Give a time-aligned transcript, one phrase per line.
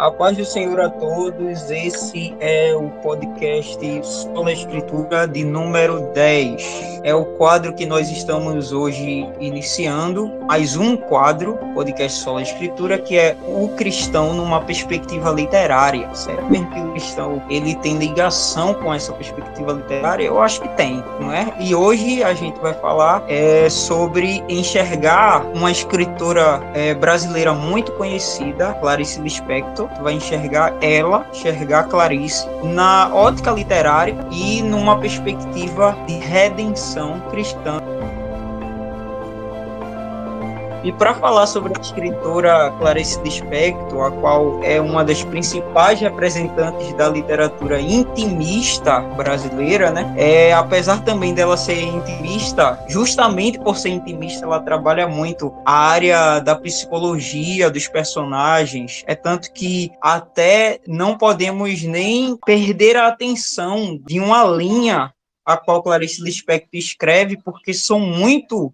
[0.00, 7.00] A paz do Senhor a todos, esse é o podcast Sola Escritura de número 10.
[7.04, 13.18] É o quadro que nós estamos hoje iniciando, mais um quadro, podcast Sola Escritura, que
[13.18, 16.08] é o cristão numa perspectiva literária.
[16.14, 20.24] Será mesmo que o cristão ele tem ligação com essa perspectiva literária?
[20.24, 21.54] Eu acho que tem, não é?
[21.60, 28.72] E hoje a gente vai falar é, sobre enxergar uma escritora é, brasileira muito conhecida,
[28.80, 37.20] Clarice Lispector, vai enxergar ela, enxergar Clarice na ótica literária e numa perspectiva de redenção
[37.30, 37.80] cristã.
[40.82, 46.92] E para falar sobre a escritora Clarice Lispector, a qual é uma das principais representantes
[46.94, 50.14] da literatura intimista brasileira, né?
[50.16, 56.40] É, apesar também dela ser intimista, justamente por ser intimista, ela trabalha muito a área
[56.40, 59.04] da psicologia dos personagens.
[59.06, 65.12] É tanto que até não podemos nem perder a atenção de uma linha
[65.52, 68.72] a qual Clarice Lispector escreve, porque são muito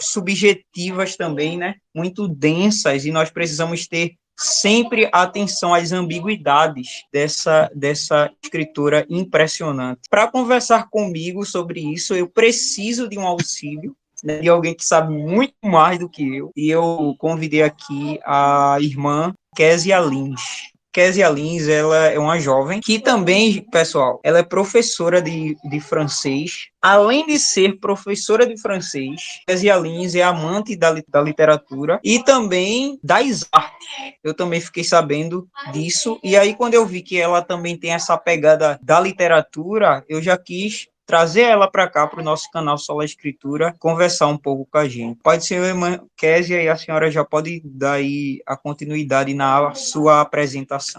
[0.00, 1.76] subjetivas também, né?
[1.94, 10.00] Muito densas, e nós precisamos ter sempre atenção às ambiguidades dessa, dessa escritora impressionante.
[10.10, 15.12] Para conversar comigo sobre isso, eu preciso de um auxílio né, de alguém que sabe
[15.12, 20.71] muito mais do que eu, e eu convidei aqui a irmã Késia Lins.
[20.92, 26.68] Kézia Lins, ela é uma jovem que também, pessoal, ela é professora de, de francês.
[26.82, 32.98] Além de ser professora de francês, Kézia Lins é amante da, da literatura e também
[33.02, 33.88] das artes.
[34.22, 36.18] Eu também fiquei sabendo disso.
[36.22, 40.36] E aí, quando eu vi que ela também tem essa pegada da literatura, eu já
[40.36, 44.78] quis trazer ela para cá, para o nosso canal Sola Escritura, conversar um pouco com
[44.78, 45.20] a gente.
[45.22, 50.22] Pode ser, irmã Késia, e a senhora já pode dar aí a continuidade na sua
[50.22, 50.98] apresentação.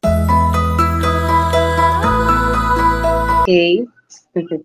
[3.42, 3.88] Ok.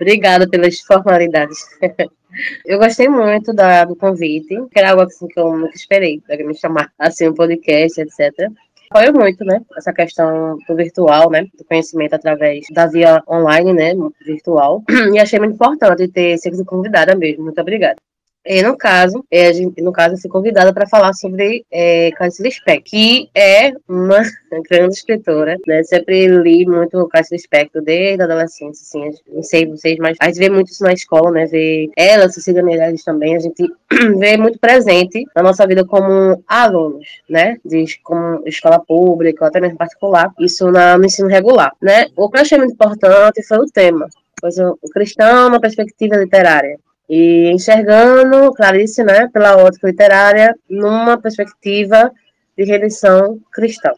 [0.00, 1.58] Obrigada pelas formalidades.
[2.64, 6.36] Eu gostei muito da, do convite, que era algo assim que eu nunca esperei, para
[6.46, 8.52] me chamar assim, um podcast, etc
[8.92, 13.92] apoio muito, né, essa questão do virtual, né, do conhecimento através da via online, né,
[14.26, 14.82] virtual,
[15.14, 17.44] e achei muito importante ter sido convidada mesmo.
[17.44, 17.96] Muito obrigada.
[18.44, 22.82] E no caso, é, no caso, eu fui convidada para falar sobre é, Clarice Lispector,
[22.84, 24.22] que é uma
[24.68, 25.82] grande escritora, né?
[25.82, 30.38] Sempre li muito Clarice Lispector desde a adolescência, assim, não sei vocês, mas a gente
[30.38, 31.46] vê muito isso na escola, né?
[31.46, 33.62] Ver ela, Cecília Meirelles também, a gente
[34.18, 37.58] vê muito presente na nossa vida como alunos, né?
[37.62, 42.06] De como escola pública ou até mesmo particular, isso na, no ensino regular, né?
[42.16, 44.08] O que eu achei muito importante foi o tema,
[44.40, 46.78] pois o cristão na perspectiva literária.
[47.12, 52.12] E enxergando Clarice, né, pela ótica literária, numa perspectiva
[52.56, 53.90] de redenção cristã.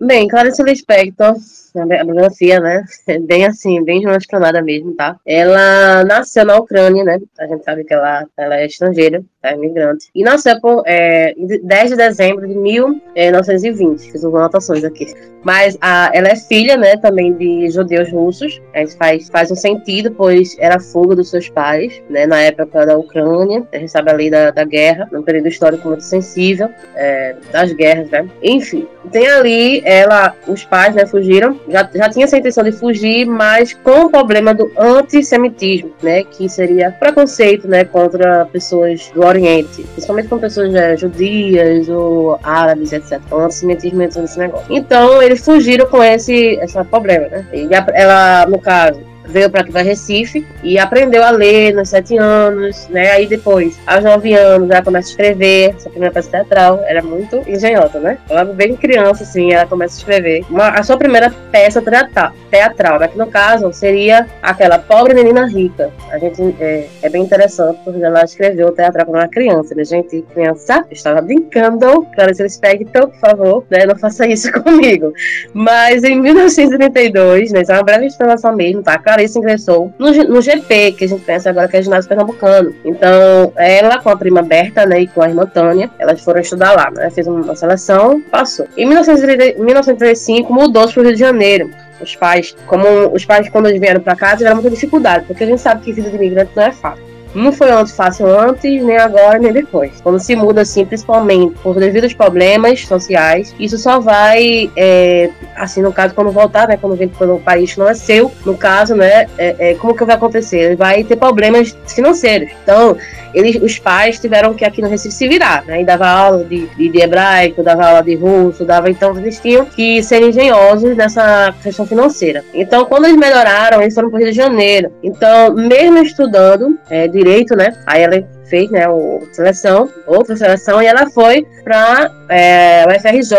[0.00, 1.36] Bem, Clarice Lispector
[1.80, 2.84] a biografia, né?
[3.26, 5.16] Bem assim, bem relacionada mesmo, tá?
[5.26, 7.18] Ela nasceu na Ucrânia, né?
[7.38, 9.52] A gente sabe que ela, ela é estrangeira, tá?
[9.52, 10.08] imigrante.
[10.14, 14.12] E nasceu por é, 10 de dezembro de 1920.
[14.12, 15.06] Fiz algumas anotações aqui.
[15.44, 18.60] Mas a, ela é filha, né, também de judeus russos.
[18.74, 22.26] Isso faz, faz um sentido, pois era fuga dos seus pais, né?
[22.26, 23.66] Na época da Ucrânia.
[23.72, 28.10] A gente sabe ali da, da guerra, num período histórico muito sensível, é, das guerras,
[28.10, 28.28] né?
[28.42, 33.26] Enfim, tem ali ela, os pais, né, fugiram já, já tinha essa intenção de fugir,
[33.26, 39.82] mas com o problema do antissemitismo, né, que seria preconceito, né, contra pessoas do Oriente,
[39.92, 43.20] principalmente com pessoas é, judias ou árabes, etc.
[43.30, 44.66] O antissemitismo entrou nesse negócio.
[44.70, 47.46] Então, eles fugiram com esse, esse problema, né?
[47.52, 52.16] E ela, no caso, veio para aqui para Recife e aprendeu a ler nos sete
[52.16, 53.12] anos, né?
[53.12, 57.36] Aí depois, aos nove anos, ela começa a escrever, essa primeira peça teatral, era muito
[57.46, 58.18] engenhosa, né?
[58.28, 60.44] Ela bem criança, assim, ela começa a escrever.
[60.50, 63.08] Uma, a sua primeira peça teatral, teatral, né?
[63.08, 65.90] Que no caso seria aquela Pobre Menina Rica.
[66.10, 69.84] A gente é, é bem interessante porque ela escreveu o teatral quando era criança, né?
[69.84, 73.86] Gente, criança, estava brincando, Clarice Lispector, por favor, né?
[73.86, 75.12] Não faça isso comigo.
[75.52, 77.62] Mas em 1932, né?
[77.62, 78.98] Isso é uma breve explanação mesmo, tá?
[79.16, 82.74] Clarice ingressou no, no GP, que a gente conhece agora, que é ginásio pernambucano.
[82.84, 86.72] Então, ela com a prima Berta, né, e com a irmã Tânia, elas foram estudar
[86.72, 87.08] lá, né?
[87.10, 88.66] Fez uma seleção, passou.
[88.76, 93.80] Em 1935, mudou-se para o Rio de Janeiro os pais, como os pais quando eles
[93.80, 96.64] vieram para cá tiveram muita dificuldade, porque a gente sabe que vida de imigrante não
[96.64, 97.05] é fácil.
[97.36, 100.00] Não foi fácil antes, nem agora, nem depois.
[100.00, 105.92] Quando se muda assim, principalmente por devidos problemas sociais, isso só vai, é, assim, no
[105.92, 109.26] caso, quando voltar, né, quando vem para um país não é seu, no caso, né,
[109.36, 110.76] é, é, como que vai acontecer?
[110.76, 112.50] Vai ter problemas financeiros.
[112.62, 112.96] Então,
[113.34, 116.66] eles, os pais tiveram que aqui no Recife se virar, né, e dava aula de,
[116.68, 121.54] de, de hebraico, dava aula de russo, dava, então, eles tinham que ser engenhosos nessa
[121.62, 122.42] questão financeira.
[122.54, 124.90] Então, quando eles melhoraram, eles foram para o Rio de Janeiro.
[125.02, 127.25] Então, mesmo estudando é, direito,
[127.56, 133.00] né, aí ela fez né, o seleção, outra seleção, e ela foi para é, o
[133.00, 133.36] FRJ.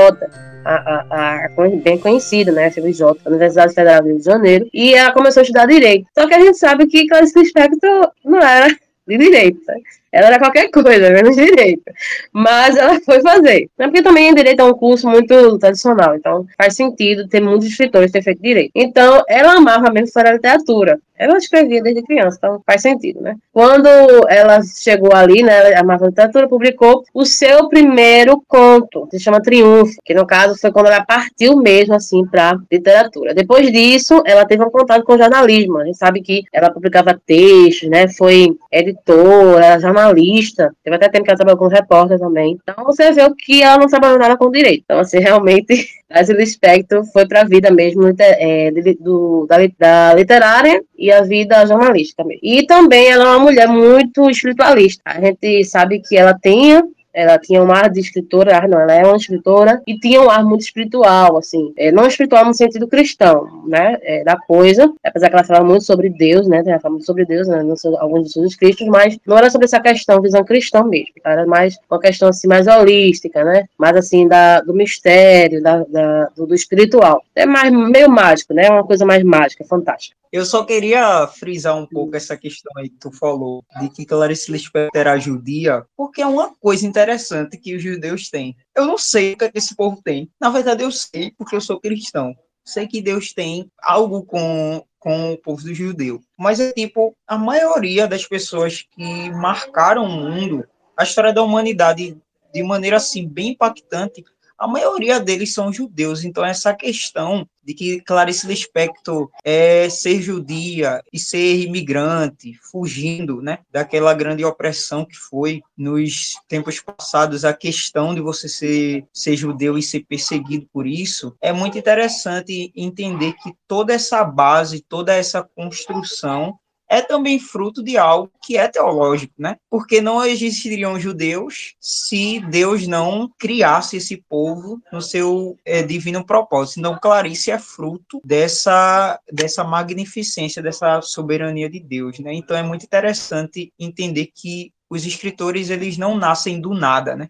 [0.69, 1.49] A, a, a,
[1.81, 5.65] bem conhecida, né, FRJ, Universidade Federal do Rio de Janeiro, e ela começou a estudar
[5.65, 6.07] direito.
[6.13, 8.67] Só que a gente sabe que Clarice Lispector não era
[9.07, 9.61] de direito.
[9.65, 9.75] Né?
[10.11, 11.83] Ela era qualquer coisa, menos direito.
[12.31, 13.69] Mas ela foi fazer.
[13.77, 18.11] É porque também direito é um curso muito tradicional, então faz sentido ter muitos escritores
[18.11, 18.71] ter feito direito.
[18.75, 20.99] Então, ela amava mesmo a literatura.
[21.17, 23.35] Ela escrevia desde criança, então faz sentido, né?
[23.51, 23.87] Quando
[24.29, 29.95] ela chegou ali, né, a Marvel Literatura publicou o seu primeiro conto, se chama Triunfo,
[30.05, 33.33] que no caso foi quando ela partiu mesmo, assim, para literatura.
[33.33, 35.79] Depois disso, ela teve um contato com jornalismo.
[35.79, 41.25] A gente sabe que ela publicava textos, né, foi editora, era jornalista, teve até tempo
[41.25, 42.57] que ela trabalhou como repórter também.
[42.61, 44.83] Então você vê que ela não trabalhou nada com direito.
[44.85, 50.81] Então, assim, realmente, a Spectro foi para a vida mesmo é, do, da, da literária
[50.97, 52.41] e a vida jornalística mesmo.
[52.43, 55.01] E também ela é uma mulher muito espiritualista.
[55.05, 56.81] A gente sabe que ela tem
[57.17, 60.29] ela tinha um ar de escritora, ah, não, ela é uma escritora e tinha um
[60.29, 65.29] ar muito espiritual, assim, é, não espiritual no sentido cristão, né, é, da coisa, apesar
[65.29, 68.25] que ela fala muito sobre Deus, né, ela fala muito sobre Deus, né, seu, alguns
[68.25, 71.99] dos seus escritos, mas não era sobre essa questão, visão cristã mesmo, era mais uma
[71.99, 77.23] questão, assim, mais holística, né, mais, assim, da, do mistério, da, da do, do, espiritual,
[77.35, 80.15] é mais, meio mágico, né, uma coisa mais mágica, fantástica.
[80.31, 84.51] Eu só queria frisar um pouco essa questão aí que tu falou, de que Clarice
[84.51, 88.55] Lispector era judia, porque é uma coisa interessante que os judeus têm.
[88.75, 90.29] Eu não sei o que, é que esse povo tem.
[90.39, 92.35] Na verdade, eu sei, porque eu sou cristão.
[92.63, 96.21] Sei que Deus tem algo com, com o povo do judeu.
[96.37, 102.17] Mas é tipo, a maioria das pessoas que marcaram o mundo, a história da humanidade
[102.53, 104.23] de maneira assim bem impactante,
[104.57, 111.03] a maioria deles são judeus, então essa questão de que Clarice Lispector é ser judia
[111.11, 118.15] e ser imigrante, fugindo, né, daquela grande opressão que foi nos tempos passados, a questão
[118.15, 123.53] de você ser, ser judeu e ser perseguido por isso, é muito interessante entender que
[123.67, 126.57] toda essa base, toda essa construção
[126.89, 129.57] é também fruto de algo que é teológico, né?
[129.69, 136.79] Porque não existiriam judeus se Deus não criasse esse povo no seu é, divino propósito.
[136.79, 142.33] Então, Clarice é fruto dessa, dessa magnificência, dessa soberania de Deus, né?
[142.33, 147.29] Então, é muito interessante entender que os escritores, eles não nascem do nada, né?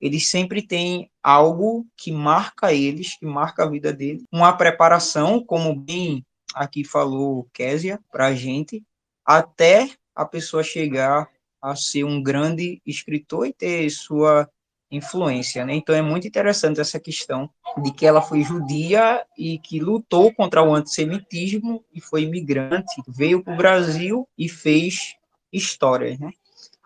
[0.00, 5.74] Eles sempre têm algo que marca eles, que marca a vida deles, uma preparação, como
[5.74, 6.24] bem
[6.54, 8.82] aqui falou Késia para a gente,
[9.24, 11.28] até a pessoa chegar
[11.60, 14.48] a ser um grande escritor e ter sua
[14.90, 15.74] influência, né?
[15.74, 17.50] Então é muito interessante essa questão
[17.82, 23.42] de que ela foi judia e que lutou contra o antissemitismo e foi imigrante, veio
[23.42, 25.16] para o Brasil e fez
[25.52, 26.30] história, né?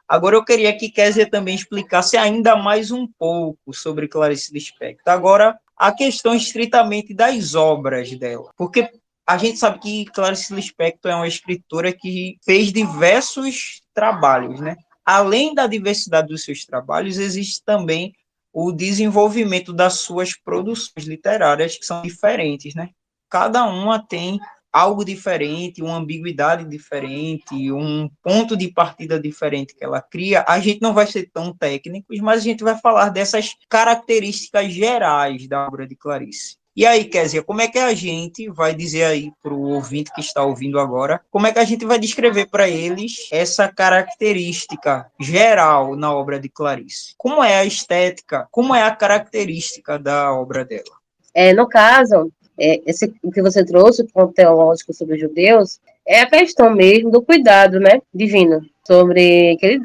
[0.09, 5.13] Agora eu queria que Kézia também explicasse ainda mais um pouco sobre Clarice Lispector.
[5.13, 8.91] Agora, a questão estritamente das obras dela, porque
[9.29, 14.75] a gente sabe que Clarice Lispector é uma escritora que fez diversos trabalhos, né?
[15.05, 18.15] Além da diversidade dos seus trabalhos, existe também
[18.51, 22.89] o desenvolvimento das suas produções literárias que são diferentes, né?
[23.29, 24.41] Cada uma tem
[24.73, 30.43] algo diferente, uma ambiguidade diferente, um ponto de partida diferente que ela cria.
[30.49, 35.47] A gente não vai ser tão técnicos, mas a gente vai falar dessas características gerais
[35.47, 36.58] da obra de Clarice.
[36.79, 40.21] E aí, Kézia, como é que a gente vai dizer aí para o ouvinte que
[40.21, 45.97] está ouvindo agora, como é que a gente vai descrever para eles essa característica geral
[45.97, 47.15] na obra de Clarice?
[47.19, 50.85] Como é a estética, como é a característica da obra dela?
[51.35, 55.81] É, no caso, é, esse o que você trouxe, o ponto teológico sobre os judeus,
[56.07, 59.81] é a questão mesmo do cuidado, né, divino, sobre que ele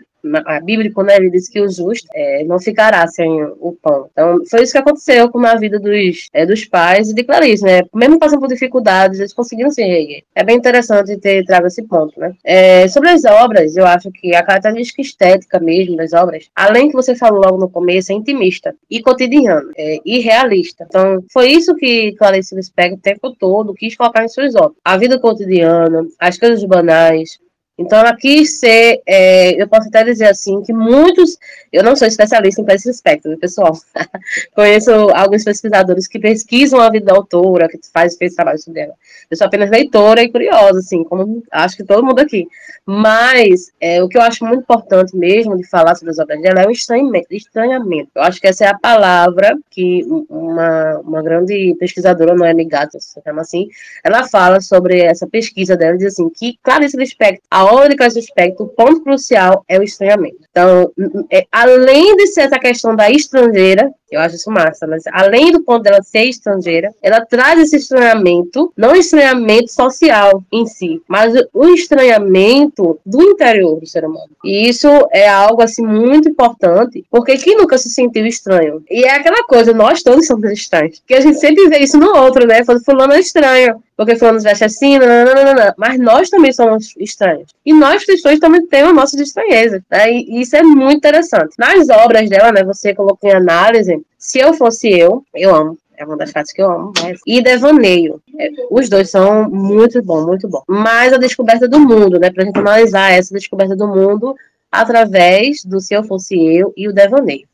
[0.46, 4.08] a bíblico, né, ele diz que o justo é, não ficará sem o pão.
[4.12, 7.63] Então, foi isso que aconteceu com a vida dos, é, dos pais e de Clarice,
[7.63, 7.82] né?
[7.94, 10.24] Mesmo passando por dificuldades, eles conseguiram se reerguer.
[10.34, 12.34] É bem interessante ter trago esse ponto, né?
[12.44, 16.96] É, sobre as obras, eu acho que a característica estética mesmo das obras, além que
[16.96, 20.86] você falou logo no começo, é intimista e cotidiano, é, e realista.
[20.88, 24.77] Então, foi isso que Clarice Lispector o tempo todo quis colocar em suas obras.
[24.84, 27.39] A vida cotidiana, as coisas banais,
[27.75, 31.39] Então, ela quis ser, é, eu posso até dizer assim, que muitos,
[31.72, 33.74] eu não sou especialista em esse aspecto, pessoal?
[34.53, 38.94] Conheço alguns pesquisadores que pesquisam a vida da autora, que faz, fez trabalho sobre ela.
[39.30, 42.48] Eu sou apenas leitora e curiosa, assim, como acho que todo mundo aqui.
[42.86, 46.62] Mas, é, o que eu acho muito importante mesmo de falar sobre as obras dela
[46.62, 48.12] é o estranhamento.
[48.13, 53.20] Eu acho que essa é a palavra que uma, uma grande pesquisadora, Noemi Gato, se
[53.24, 53.68] chama assim,
[54.03, 58.20] ela fala sobre essa pesquisa dela, diz assim, que Clarice Lispector, a obra de Clarice
[58.20, 60.38] Lispector, o ponto crucial é o estranhamento.
[60.50, 60.91] Então,
[61.32, 65.62] é, além de ser essa questão da estrangeira, eu acho isso massa, mas além do
[65.63, 71.67] ponto dela ser estrangeira, ela traz esse estranhamento, não estranhamento social em si, mas o
[71.70, 74.29] estranhamento do interior do ser humano.
[74.43, 78.84] E isso é algo assim muito importante, porque quem nunca se sentiu estranho?
[78.89, 82.15] E é aquela coisa, nós todos somos estranhos, que a gente sempre vê isso no
[82.17, 82.63] outro, né?
[82.86, 85.74] Fulano é estranho, porque fulano veste assim, nananana.
[85.77, 87.50] mas nós também somos estranhos.
[87.65, 90.12] E nós cristãos também temos a nossa estranheza, né?
[90.12, 91.55] E isso é muito interessante.
[91.58, 96.06] Nas obras dela, né, você colocou em análise, se eu fosse eu, eu amo, é
[96.06, 96.94] uma das partes que eu amo.
[97.03, 97.20] Mas...
[97.27, 98.22] E Devaneio.
[98.39, 100.63] É, os dois são muito bom, muito bom.
[100.65, 102.32] Mas a descoberta do mundo, né?
[102.32, 104.34] Pra gente analisar essa descoberta do mundo
[104.72, 107.46] através do Se Eu Fosse Eu e o Devaneio.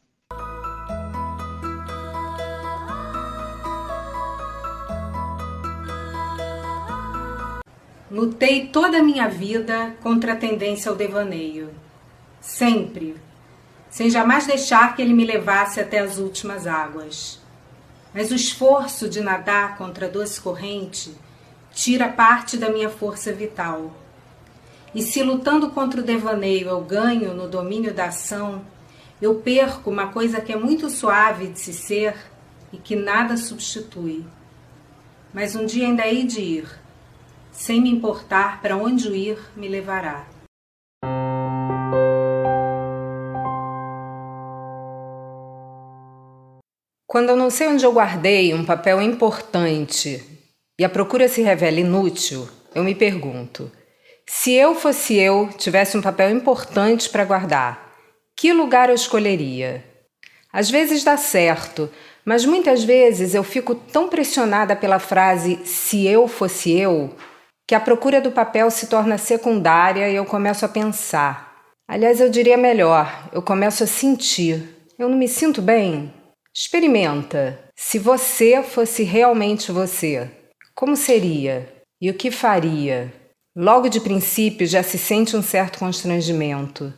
[8.12, 11.72] Lutei toda a minha vida contra a tendência ao devaneio.
[12.40, 13.16] Sempre.
[13.90, 17.40] Sem jamais deixar que ele me levasse até as últimas águas.
[18.14, 21.14] Mas o esforço de nadar contra a doce corrente
[21.72, 23.94] tira parte da minha força vital.
[24.94, 28.64] E se lutando contra o devaneio eu ganho no domínio da ação,
[29.22, 32.16] eu perco uma coisa que é muito suave de se ser
[32.72, 34.26] e que nada substitui.
[35.34, 36.80] Mas um dia ainda hei de ir
[37.52, 40.26] sem me importar para onde o ir me levará.
[47.10, 50.24] Quando eu não sei onde eu guardei um papel importante
[50.80, 53.72] e a procura se revela inútil, eu me pergunto:
[54.28, 57.96] se eu fosse eu, tivesse um papel importante para guardar,
[58.38, 59.84] que lugar eu escolheria?
[60.54, 61.90] Às vezes dá certo,
[62.24, 67.16] mas muitas vezes eu fico tão pressionada pela frase se eu fosse eu
[67.68, 71.56] que a procura do papel se torna secundária e eu começo a pensar.
[71.88, 74.76] Aliás, eu diria melhor, eu começo a sentir.
[74.98, 76.14] Eu não me sinto bem?
[76.56, 77.60] Experimenta.
[77.76, 80.30] Se você fosse realmente você,
[80.74, 81.72] como seria?
[82.02, 83.14] E o que faria?
[83.56, 86.94] Logo de princípio já se sente um certo constrangimento.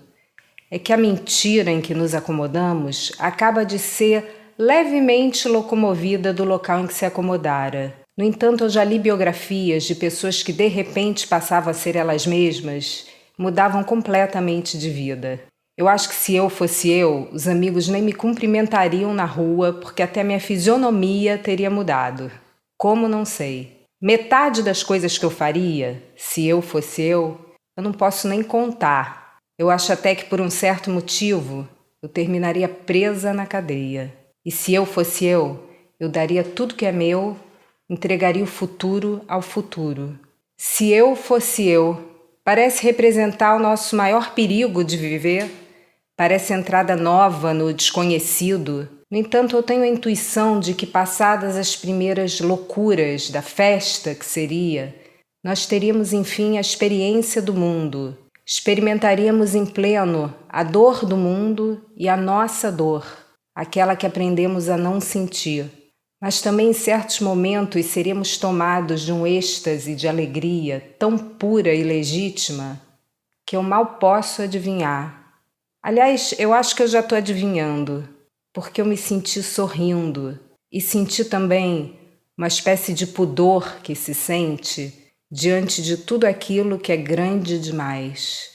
[0.70, 6.80] É que a mentira em que nos acomodamos acaba de ser levemente locomovida do local
[6.80, 7.94] em que se acomodara.
[8.18, 12.26] No entanto, eu já li biografias de pessoas que de repente passavam a ser elas
[12.26, 15.42] mesmas, mudavam completamente de vida.
[15.82, 20.04] Eu acho que se eu fosse eu, os amigos nem me cumprimentariam na rua porque
[20.04, 22.32] até minha fisionomia teria mudado.
[22.78, 23.88] Como não sei.
[24.00, 27.36] Metade das coisas que eu faria, se eu fosse eu,
[27.76, 29.40] eu não posso nem contar.
[29.58, 31.68] Eu acho até que por um certo motivo
[32.00, 34.14] eu terminaria presa na cadeia.
[34.46, 35.68] E se eu fosse eu,
[36.00, 37.36] eu daria tudo que é meu
[37.90, 40.16] entregaria o futuro ao futuro.
[40.56, 42.00] Se eu fosse eu,
[42.44, 45.50] parece representar o nosso maior perigo de viver,
[46.22, 48.88] parece entrada nova no desconhecido.
[49.10, 54.24] No entanto, eu tenho a intuição de que, passadas as primeiras loucuras da festa que
[54.24, 54.96] seria,
[55.44, 62.08] nós teríamos enfim a experiência do mundo, experimentaríamos em pleno a dor do mundo e
[62.08, 63.04] a nossa dor,
[63.56, 65.72] aquela que aprendemos a não sentir.
[66.22, 71.82] Mas também em certos momentos seremos tomados de um êxtase de alegria tão pura e
[71.82, 72.80] legítima
[73.44, 75.21] que eu mal posso adivinhar.
[75.84, 78.08] Aliás, eu acho que eu já estou adivinhando,
[78.54, 80.40] porque eu me senti sorrindo
[80.72, 82.00] e senti também
[82.38, 88.52] uma espécie de pudor que se sente diante de tudo aquilo que é grande demais.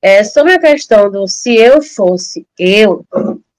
[0.00, 3.04] É, sobre a questão do se eu fosse eu,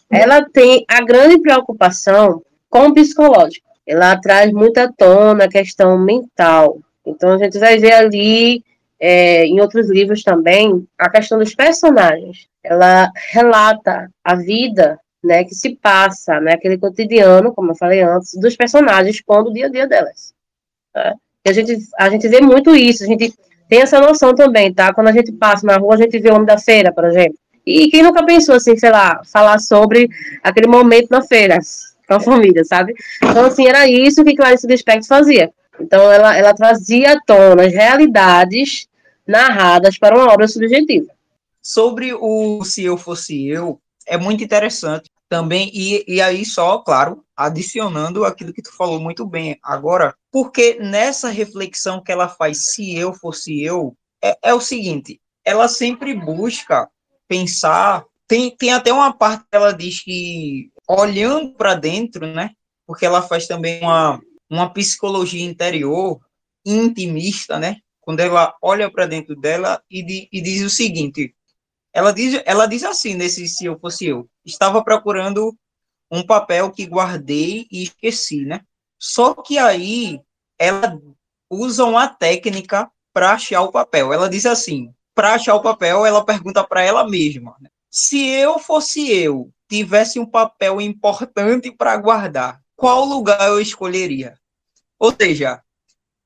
[0.09, 3.67] ela tem a grande preocupação com o psicológico.
[3.85, 6.79] Ela traz muita tona a questão mental.
[7.05, 8.63] Então, a gente vai ver ali,
[8.99, 12.47] é, em outros livros também, a questão dos personagens.
[12.63, 18.33] Ela relata a vida né, que se passa, né, aquele cotidiano, como eu falei antes,
[18.35, 20.33] dos personagens quando o dia a dia delas.
[21.45, 23.33] E a gente, a gente vê muito isso, a gente
[23.69, 24.93] tem essa noção também, tá?
[24.93, 27.37] Quando a gente passa na rua, a gente vê o homem da feira, por exemplo.
[27.65, 30.09] E quem nunca pensou, assim, sei lá, falar sobre
[30.43, 31.59] aquele momento na feira,
[32.07, 32.95] com a família, sabe?
[33.23, 35.51] Então, assim, era isso que Clarice Lispector fazia.
[35.79, 38.88] Então, ela, ela trazia à tona as realidades
[39.29, 41.13] narradas para uma obra subjetiva.
[41.61, 47.23] Sobre o Se Eu Fosse Eu, é muito interessante também, e, e aí só, claro,
[47.37, 52.97] adicionando aquilo que tu falou muito bem agora, porque nessa reflexão que ela faz, se
[52.97, 56.89] eu fosse eu, é, é o seguinte, ela sempre busca
[57.27, 62.49] pensar, tem, tem até uma parte que ela diz que, olhando para dentro, né,
[62.87, 64.19] porque ela faz também uma,
[64.49, 66.19] uma psicologia interior
[66.65, 67.77] intimista, né,
[68.09, 71.35] quando ela olha para dentro dela e, di, e diz o seguinte,
[71.93, 75.55] ela diz, ela diz assim, nesse Se Eu Fosse Eu, estava procurando
[76.09, 78.61] um papel que guardei e esqueci, né?
[78.97, 80.19] Só que aí
[80.57, 80.99] ela
[81.51, 84.11] usa uma técnica para achar o papel.
[84.11, 87.69] Ela diz assim: para achar o papel, ela pergunta para ela mesma: né?
[87.91, 94.35] se eu fosse eu, tivesse um papel importante para guardar, qual lugar eu escolheria?
[94.97, 95.61] Ou seja,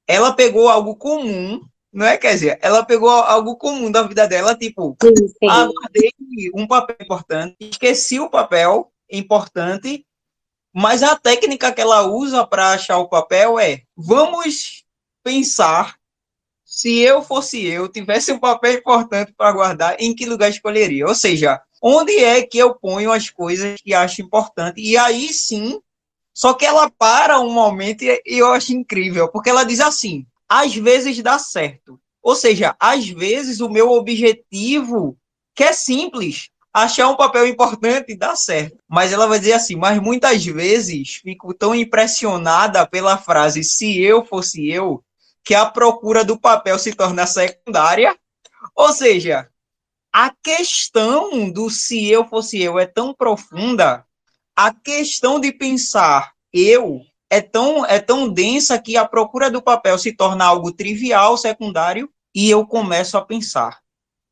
[0.08, 1.62] ela pegou algo comum,
[1.94, 2.18] não é?
[2.18, 5.48] Quer dizer, ela pegou algo comum da vida dela, tipo, sim, sim.
[5.50, 6.12] Ah, guardei
[6.56, 10.06] um papel importante, esqueci o papel importante,
[10.74, 14.84] mas a técnica que ela usa para achar o papel é: vamos
[15.24, 15.96] pensar
[16.66, 21.06] se eu fosse eu, tivesse um papel importante para guardar, em que lugar escolheria?
[21.06, 24.82] Ou seja, onde é que eu ponho as coisas que acho importante?
[24.82, 25.80] E aí sim,
[26.34, 30.76] só que ela para um momento e eu acho incrível, porque ela diz assim: às
[30.76, 32.00] vezes dá certo.
[32.22, 35.18] Ou seja, às vezes o meu objetivo,
[35.56, 38.78] que é simples, achar um papel importante dá certo.
[38.88, 44.24] Mas ela vai dizer assim, mas muitas vezes fico tão impressionada pela frase se eu
[44.24, 45.04] fosse eu,
[45.44, 48.16] que a procura do papel se torna secundária.
[48.76, 49.50] Ou seja,
[50.14, 54.06] a questão do se eu fosse eu é tão profunda,
[54.56, 57.02] a questão de pensar eu
[57.34, 62.08] é tão, é tão densa que a procura do papel se torna algo trivial, secundário,
[62.34, 63.80] e eu começo a pensar.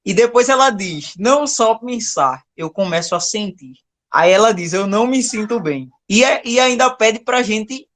[0.05, 3.73] E depois ela diz: não só pensar, eu começo a sentir.
[4.13, 5.89] Aí ela diz: eu não me sinto bem.
[6.07, 7.87] E, é, e ainda pede para a gente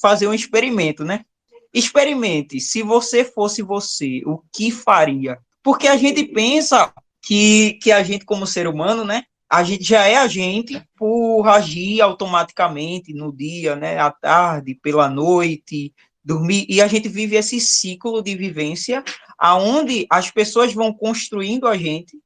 [0.00, 1.24] fazer um experimento, né?
[1.72, 2.60] Experimente.
[2.60, 5.36] Se você fosse você, o que faria?
[5.64, 9.24] Porque a gente pensa que, que a gente, como ser humano, né?
[9.54, 14.00] A gente já é a gente por agir automaticamente no dia, né?
[14.00, 16.66] À tarde, pela noite, dormir.
[16.68, 19.04] E a gente vive esse ciclo de vivência
[19.38, 22.18] aonde as pessoas vão construindo a gente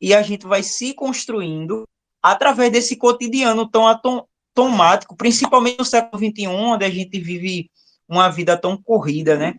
[0.00, 1.88] e a gente vai se construindo
[2.22, 7.68] através desse cotidiano tão automático, principalmente no século XXI, onde a gente vive
[8.08, 9.56] uma vida tão corrida, né?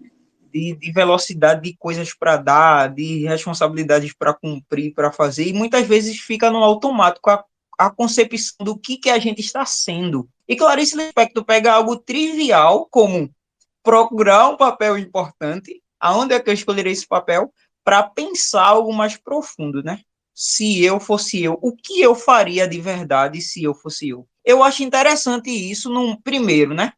[0.58, 5.86] De, de velocidade de coisas para dar, de responsabilidades para cumprir, para fazer, e muitas
[5.86, 7.46] vezes fica no automático a,
[7.78, 10.28] a concepção do que, que a gente está sendo.
[10.48, 13.30] E Clarice Lispector pega algo trivial, como
[13.84, 19.16] procurar um papel importante, aonde é que eu escolheria esse papel para pensar algo mais
[19.16, 20.02] profundo, né?
[20.34, 24.28] Se eu fosse eu, o que eu faria de verdade se eu fosse eu?
[24.44, 26.94] Eu acho interessante isso num primeiro, né?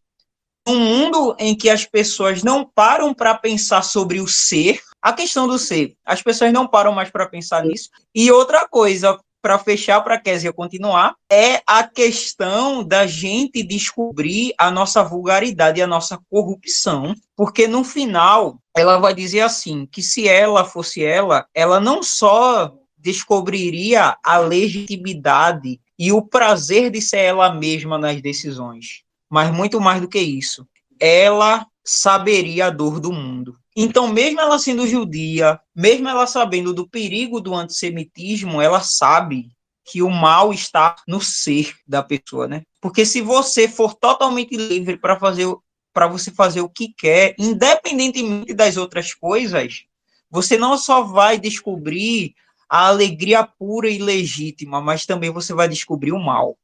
[0.69, 5.47] Num mundo em que as pessoas não param para pensar sobre o ser, a questão
[5.47, 7.89] do ser, as pessoas não param mais para pensar nisso.
[8.13, 14.69] E outra coisa, para fechar, para Késia continuar, é a questão da gente descobrir a
[14.69, 20.27] nossa vulgaridade e a nossa corrupção, porque no final ela vai dizer assim, que se
[20.27, 27.53] ela fosse ela, ela não só descobriria a legitimidade e o prazer de ser ela
[27.53, 30.67] mesma nas decisões, mas muito mais do que isso,
[30.99, 33.57] ela saberia a dor do mundo.
[33.75, 39.51] Então, mesmo ela sendo judia, mesmo ela sabendo do perigo do antissemitismo, ela sabe
[39.85, 42.63] que o mal está no ser da pessoa, né?
[42.81, 45.47] Porque se você for totalmente livre para fazer
[45.91, 49.85] para você fazer o que quer, independentemente das outras coisas,
[50.29, 52.35] você não só vai descobrir
[52.69, 56.55] a alegria pura e legítima, mas também você vai descobrir o mal,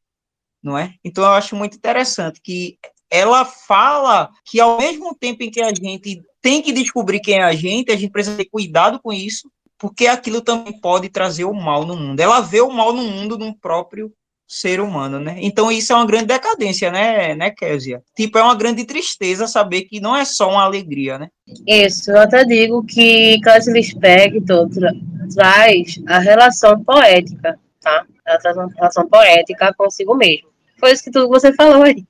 [0.66, 0.94] não é?
[1.04, 2.78] Então eu acho muito interessante que
[3.10, 7.44] ela fala que ao mesmo tempo em que a gente tem que descobrir quem é
[7.44, 11.54] a gente, a gente precisa ter cuidado com isso, porque aquilo também pode trazer o
[11.54, 12.20] mal no mundo.
[12.20, 14.12] Ela vê o mal no mundo no próprio
[14.48, 15.38] ser humano, né?
[15.40, 18.04] Então isso é uma grande decadência, né, né, Késia?
[18.16, 21.30] Tipo, é uma grande tristeza saber que não é só uma alegria, né?
[21.68, 24.92] Isso, eu até digo que Clarice Lispector tra
[25.34, 28.06] traz a relação poética, tá?
[28.26, 32.06] Ela traz uma relação poética consigo mesmo foi isso que tudo você falou aí.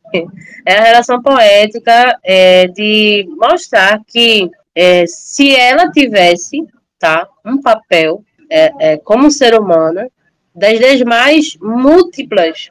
[0.65, 6.65] É a relação poética é, de mostrar que é, se ela tivesse
[6.99, 10.09] tá, um papel é, é como ser humana,
[10.53, 12.69] das mais múltiplas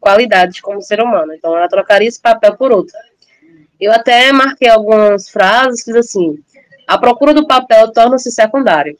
[0.00, 1.34] qualidades como ser humano.
[1.34, 2.96] Então, ela trocaria esse papel por outro.
[3.78, 6.38] Eu até marquei algumas frases diz assim:
[6.86, 8.96] a procura do papel torna-se secundário.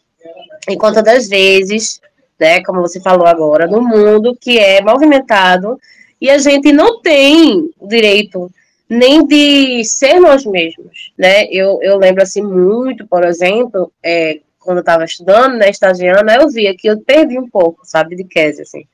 [0.68, 2.00] Enquanto das vezes,
[2.38, 5.78] né, como você falou agora, no mundo que é movimentado
[6.20, 8.50] e a gente não tem direito
[8.88, 11.46] nem de ser nós mesmos, né?
[11.50, 16.48] Eu, eu lembro assim muito, por exemplo, é, quando eu estava estudando, né, estagiando, eu
[16.48, 18.85] via que eu perdi um pouco, sabe, de Kézia, assim.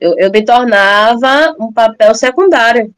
[0.00, 2.92] Eu, eu me tornava um papel secundário.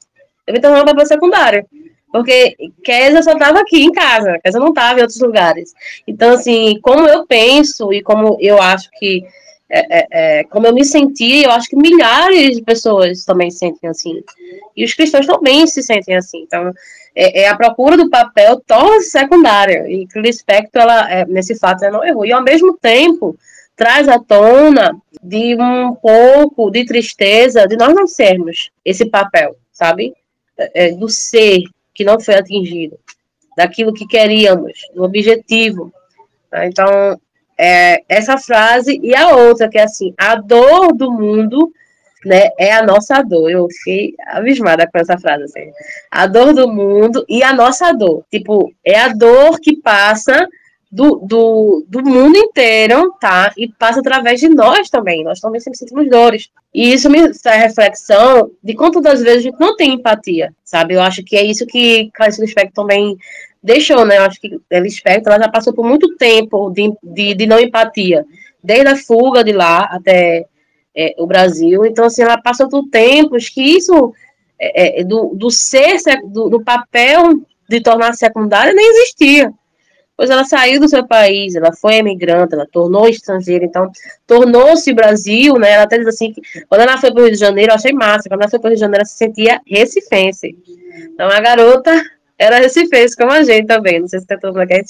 [0.46, 1.66] Eu me tornava um papel secundário.
[2.12, 5.72] Porque Kézia só estava aqui em casa, Kézia não estava em outros lugares.
[6.06, 9.24] Então, assim, como eu penso e como eu acho que
[9.70, 13.58] é, é, é, como eu me senti, eu acho que milhares de pessoas também se
[13.58, 14.22] sentem assim.
[14.76, 16.42] E os cristãos também se sentem assim.
[16.42, 16.72] Então,
[17.14, 19.88] é, é a procura do papel torna-se secundária.
[19.88, 22.26] E que Spector, ela, é, nesse fato, ela não errou.
[22.26, 23.36] E, ao mesmo tempo,
[23.74, 30.14] traz à tona de um pouco de tristeza de nós não sermos esse papel, sabe?
[30.98, 32.96] Do ser que não foi atingido,
[33.56, 35.92] daquilo que queríamos, do objetivo.
[36.62, 37.18] Então,
[37.58, 41.72] é, essa frase e a outra, que é assim, a dor do mundo
[42.24, 43.50] né, é a nossa dor.
[43.50, 45.44] Eu fiquei abismada com essa frase.
[45.44, 45.70] Assim.
[46.10, 48.24] A dor do mundo e a nossa dor.
[48.30, 50.48] Tipo, é a dor que passa
[50.90, 53.52] do, do, do mundo inteiro, tá?
[53.58, 55.24] E passa através de nós também.
[55.24, 56.50] Nós também sempre sentimos dores.
[56.72, 60.94] E isso me traz reflexão de quantas vezes a gente não tem empatia, sabe?
[60.94, 63.16] Eu acho que é isso que Clarice Lispector também
[63.64, 64.18] deixou, né?
[64.18, 68.24] Acho que ela Spector ela já passou por muito tempo de, de, de não empatia,
[68.62, 70.44] desde a fuga de lá até
[70.94, 71.86] é, o Brasil.
[71.86, 74.12] Então, assim, ela passou por tempos que isso
[74.60, 75.96] é, é, do, do ser,
[76.26, 79.50] do, do papel de tornar secundária nem existia.
[80.16, 83.90] Pois ela saiu do seu país, ela foi emigrante, ela tornou estrangeira, então
[84.24, 85.72] tornou-se Brasil, né?
[85.72, 87.92] Ela até diz assim que quando ela foi para o Rio de Janeiro, eu achei
[87.92, 90.56] massa, quando ela foi para o Rio de Janeiro, ela se sentia recifense.
[91.12, 92.00] Então a garota
[92.44, 94.00] era recifense, como a gente também.
[94.00, 94.82] Não sei se tem todo mundo que é.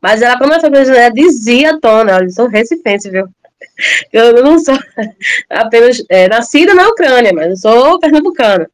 [0.00, 3.26] Mas ela, quando ela foi brasileira, dizia Tona, ela disse, sou recifense, viu?
[4.12, 4.74] Eu não sou
[5.48, 8.68] apenas é, nascida na Ucrânia, mas eu sou pernambucana.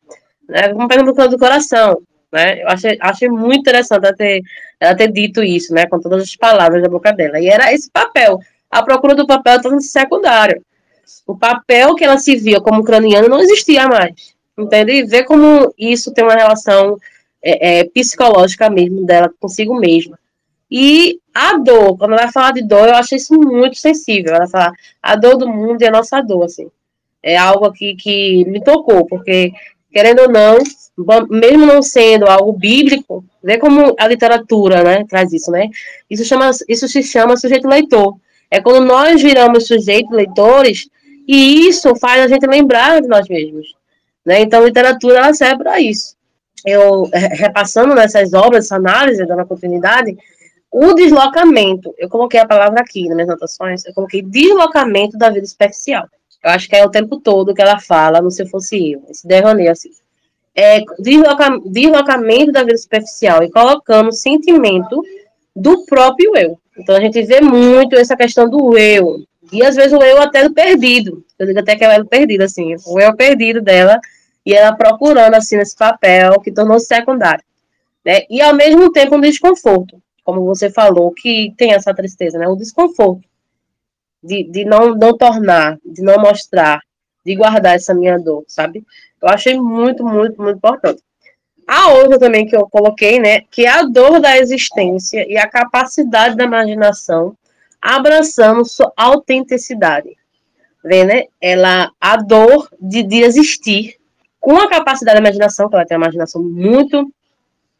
[0.48, 0.72] Né?
[0.72, 2.00] Como pernambucana do coração.
[2.32, 2.62] Né?
[2.62, 4.42] Eu achei, achei muito interessante ela ter,
[4.80, 5.86] ela ter dito isso, né?
[5.86, 7.40] Com todas as palavras da boca dela.
[7.40, 8.38] E era esse papel.
[8.70, 10.62] A procura do papel estava secundário.
[11.26, 14.12] O papel que ela se via como ucraniana não existia mais.
[14.58, 14.92] Entende?
[14.92, 16.96] E ver como isso tem uma relação
[17.46, 20.18] é, é, psicológica mesmo dela consigo mesma.
[20.68, 24.34] E a dor, quando ela fala de dor, eu acho isso muito sensível.
[24.34, 26.68] Ela fala, a dor do mundo é a nossa dor, assim.
[27.22, 29.52] É algo aqui que me tocou, porque,
[29.92, 30.58] querendo ou não,
[31.30, 35.68] mesmo não sendo algo bíblico, vê como a literatura, né, traz isso, né?
[36.10, 38.16] Isso, chama, isso se chama sujeito leitor.
[38.50, 40.88] É quando nós viramos sujeitos leitores,
[41.28, 43.74] e isso faz a gente lembrar de nós mesmos.
[44.24, 44.40] Né?
[44.40, 46.15] Então, literatura, ela serve para isso
[46.66, 50.16] eu é, repassando nessas obras, essa análise, dando continuidade,
[50.70, 55.46] o deslocamento, eu coloquei a palavra aqui nas minhas anotações, eu coloquei deslocamento da vida
[55.46, 56.06] especial.
[56.44, 59.26] Eu acho que é o tempo todo que ela fala, não se fosse eu, esse
[59.26, 59.90] derraneio assim.
[60.54, 65.02] É, desloca, deslocamento da vida superficial e colocando sentimento
[65.54, 66.58] do próprio eu.
[66.78, 69.24] Então a gente vê muito essa questão do eu.
[69.52, 71.24] E às vezes o eu até do perdido.
[71.38, 72.74] Eu digo até que é o perdido, assim.
[72.86, 74.00] O eu perdido dela
[74.46, 77.44] e ela procurando assim esse papel que tornou-se secundário,
[78.04, 78.20] né?
[78.30, 82.46] E ao mesmo tempo um desconforto, como você falou, que tem essa tristeza, né?
[82.46, 83.28] O desconforto
[84.22, 86.80] de, de não, não tornar, de não mostrar,
[87.24, 88.84] de guardar essa minha dor, sabe?
[89.20, 91.02] Eu achei muito, muito, muito importante.
[91.66, 95.48] A outra também que eu coloquei, né, que é a dor da existência e a
[95.48, 97.36] capacidade da imaginação
[97.82, 100.16] abraçando sua autenticidade.
[100.84, 101.24] Vê, né?
[101.40, 103.95] Ela, a dor de, de existir
[104.46, 107.12] com a capacidade de imaginação, que ela tem uma imaginação muito,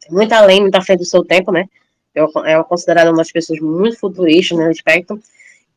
[0.09, 1.63] muito além, muito à frente do seu tempo, né?
[2.13, 5.17] É considerada uma das pessoas muito futuristas nesse aspecto.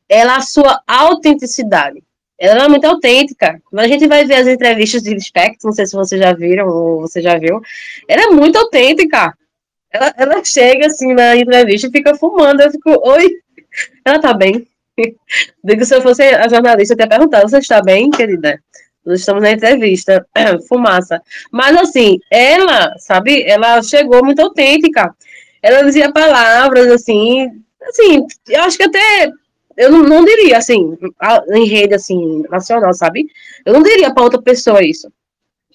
[0.09, 2.03] Ela, a sua autenticidade.
[2.37, 3.63] Ela é muito autêntica.
[3.71, 6.67] Quando a gente vai ver as entrevistas de Spectre, não sei se vocês já viram
[6.67, 7.61] ou você já viu,
[8.09, 9.33] ela é muito autêntica.
[9.93, 12.63] Ela, ela chega assim na entrevista e fica fumando.
[12.63, 13.31] Eu fico, oi,
[14.05, 14.67] ela tá bem.
[15.63, 18.61] Digo, se eu fosse a jornalista, eu ia perguntar, você está bem, querida?
[19.05, 20.27] Nós estamos na entrevista,
[20.69, 21.21] fumaça.
[21.51, 25.15] Mas assim, ela, sabe, ela chegou muito autêntica.
[25.63, 27.49] Ela dizia palavras assim,
[27.83, 29.31] assim, eu acho que até
[29.77, 30.99] eu não, não diria assim,
[31.53, 33.27] em rede assim, nacional, sabe?
[33.65, 35.11] Eu não diria para outra pessoa isso.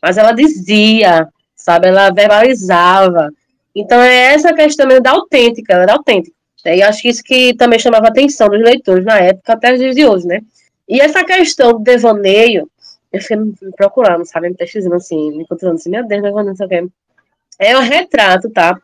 [0.01, 1.87] Mas ela dizia, sabe?
[1.87, 3.31] Ela verbalizava.
[3.75, 6.35] Então é essa questão da autêntica, ela era autêntica.
[6.65, 9.79] E acho que isso que também chamava a atenção dos leitores na época, até os
[9.79, 10.41] dias de hoje, né?
[10.87, 12.69] E essa questão do devaneio,
[13.15, 14.49] eu fiquei me procurando, sabe?
[14.49, 16.87] Me pesquisando assim, me encontrando assim, meu Deus, não sei o quê.
[17.59, 18.77] é um retrato, tá?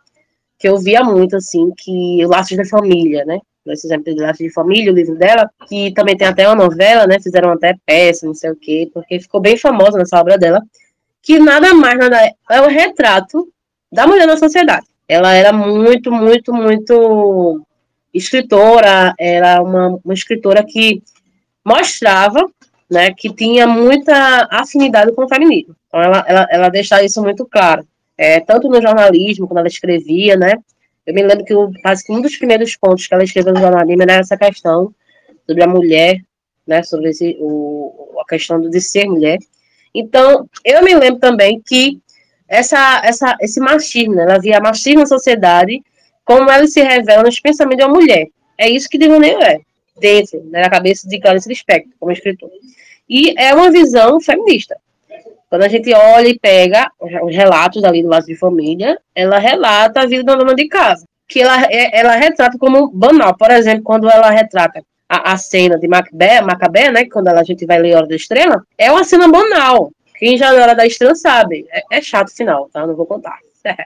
[0.57, 3.39] Que eu via muito, assim, que o Laços da Família, né?
[3.67, 7.05] Esse exemplo de Laços de Família, o livro dela, que também tem até uma novela,
[7.05, 7.19] né?
[7.19, 10.61] Fizeram até peça, não sei o quê, porque ficou bem famosa nessa obra dela,
[11.21, 13.51] que nada mais, nada é, é um retrato
[13.91, 14.87] da mulher na sociedade.
[15.07, 17.61] Ela era muito, muito, muito
[18.13, 21.03] escritora, era uma, uma escritora que
[21.65, 22.45] mostrava
[22.91, 25.73] né, que tinha muita afinidade com o feminismo.
[25.87, 26.71] Então, ela, ela, ela
[27.03, 30.55] isso muito claro, é, tanto no jornalismo, quando ela escrevia, né,
[31.05, 33.59] eu me lembro que o, quase que um dos primeiros pontos que ela escreveu no
[33.59, 34.93] jornalismo era essa questão
[35.47, 36.17] sobre a mulher,
[36.67, 39.39] né, sobre esse, o, a questão de ser mulher.
[39.95, 41.99] Então, eu me lembro também que
[42.47, 45.81] essa, essa, esse machismo, né, ela via machismo na sociedade,
[46.25, 48.27] como ela se revela nos pensamentos de uma mulher.
[48.57, 49.59] É isso que Devaneio é,
[50.01, 52.49] dentro, né, na cabeça de Clarice Lispector, como escritor.
[53.07, 54.75] E é uma visão feminista.
[55.49, 59.99] Quando a gente olha e pega os relatos ali do Laço de Família, ela relata
[59.99, 63.35] a vida da dona de casa, que ela, é, ela retrata como banal.
[63.35, 67.65] Por exemplo, quando ela retrata a, a cena de Macbeth, Macabé, né, quando a gente
[67.65, 69.91] vai ler Hora da Estrela, é uma cena banal.
[70.17, 71.67] Quem já leu Hora da Estrela sabe.
[71.69, 72.87] É, é chato o final, tá?
[72.87, 73.37] Não vou contar.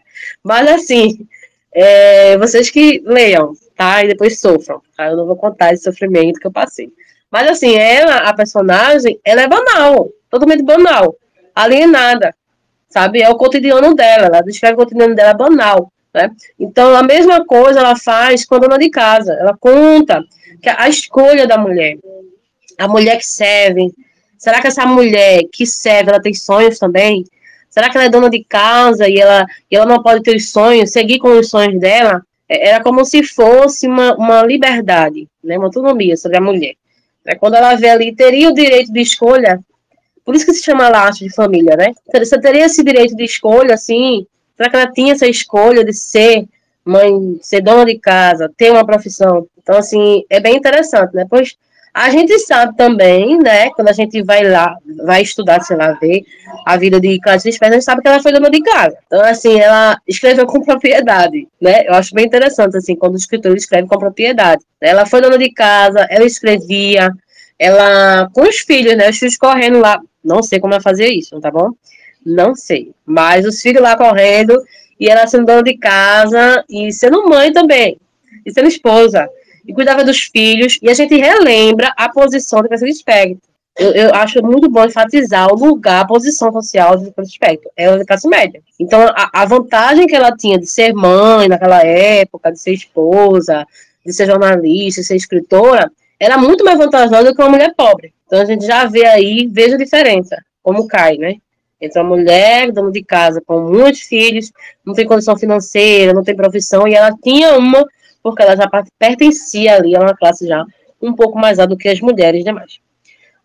[0.44, 1.28] Mas assim,
[1.74, 4.04] é, vocês que leiam, tá?
[4.04, 4.82] E depois sofram.
[4.96, 5.08] Tá?
[5.08, 6.90] Eu não vou contar esse sofrimento que eu passei.
[7.32, 11.16] Mas assim, ela, a personagem, ela é banal, totalmente banal,
[11.54, 12.34] alienada,
[12.88, 13.22] sabe?
[13.22, 16.32] É o cotidiano dela, ela descreve o cotidiano dela banal, né?
[16.58, 20.24] Então, a mesma coisa ela faz com a dona de casa, ela conta
[20.62, 21.98] que a escolha da mulher,
[22.78, 23.92] a mulher que serve,
[24.38, 27.26] será que essa mulher que serve, ela tem sonhos também?
[27.70, 30.50] Será que ela é dona de casa e ela, e ela não pode ter os
[30.50, 32.24] sonhos, seguir com os sonhos dela?
[32.48, 36.76] É, era como se fosse uma, uma liberdade, né, uma autonomia sobre a mulher.
[37.26, 37.36] Né?
[37.36, 39.60] Quando ela vê ali, teria o direito de escolha,
[40.24, 41.94] por isso que se chama laço de família, né?
[42.12, 44.26] Você teria esse direito de escolha, assim,
[44.58, 46.48] será que ela tinha essa escolha de ser
[46.84, 49.48] mãe, ser dona de casa, ter uma profissão?
[49.62, 51.28] Então, assim, é bem interessante, né?
[51.30, 51.56] Pois
[51.96, 56.26] a gente sabe também, né, quando a gente vai lá, vai estudar, sei lá, ver
[56.66, 58.98] a vida de Clarice Lispector, a gente sabe que ela foi dona de casa.
[59.08, 61.88] Então, assim, ela escreveu com propriedade, né?
[61.88, 64.62] Eu acho bem interessante, assim, quando o escritor escreve com propriedade.
[64.82, 67.10] Ela foi dona de casa, ela escrevia,
[67.58, 71.40] ela, com os filhos, né, os filhos correndo lá, não sei como ela fazia isso,
[71.40, 71.70] tá bom?
[72.26, 74.62] Não sei, mas os filhos lá correndo,
[75.00, 77.98] e ela sendo dona de casa, e sendo mãe também,
[78.46, 79.30] e sendo esposa
[79.68, 83.38] e cuidava dos filhos, e a gente relembra a posição de Clarice Lispector.
[83.78, 87.72] Eu, eu, acho muito bom enfatizar o lugar, a posição social Clarice Lispector.
[87.76, 88.62] Ela é de classe média.
[88.80, 93.66] Então, a, a, vantagem que ela tinha de ser mãe naquela época, de ser esposa,
[94.06, 98.14] de ser jornalista, de ser escritora, era muito mais vantajosa do que uma mulher pobre.
[98.26, 101.36] Então, a gente já vê aí, veja a diferença, como cai, né?
[101.82, 104.52] Entre uma mulher, dona de casa, com muitos filhos,
[104.86, 107.86] não tem condição financeira, não tem profissão, e ela tinha uma
[108.26, 110.66] porque ela já pertencia ali a uma classe já
[111.00, 112.80] um pouco mais alta do que as mulheres demais.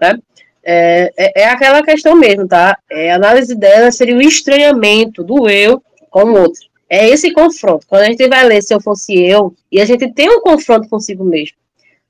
[0.01, 0.19] Né?
[0.65, 2.79] É, é, é, aquela questão mesmo, tá?
[2.91, 6.63] É, a análise dela seria o estranhamento do eu com o outro.
[6.89, 7.87] É esse confronto.
[7.87, 10.89] Quando a gente vai ler Se Eu Fosse Eu, e a gente tem um confronto
[10.89, 11.59] consigo mesmo,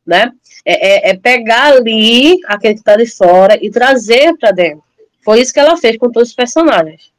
[0.07, 0.31] né?
[0.65, 4.85] É, é, é pegar ali aquele que está de fora e trazer para dentro.
[5.25, 7.11] Foi isso que ela fez com todos os personagens.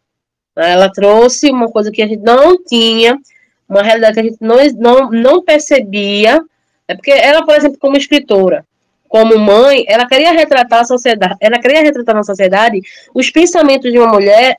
[0.55, 0.71] Né?
[0.71, 3.19] Ela trouxe uma coisa que a gente não tinha
[3.71, 6.41] uma realidade que a gente não, não, não percebia,
[6.87, 8.65] é porque ela, por exemplo, como escritora,
[9.07, 12.81] como mãe, ela queria retratar a sociedade, ela queria retratar na sociedade
[13.13, 14.57] os pensamentos de uma mulher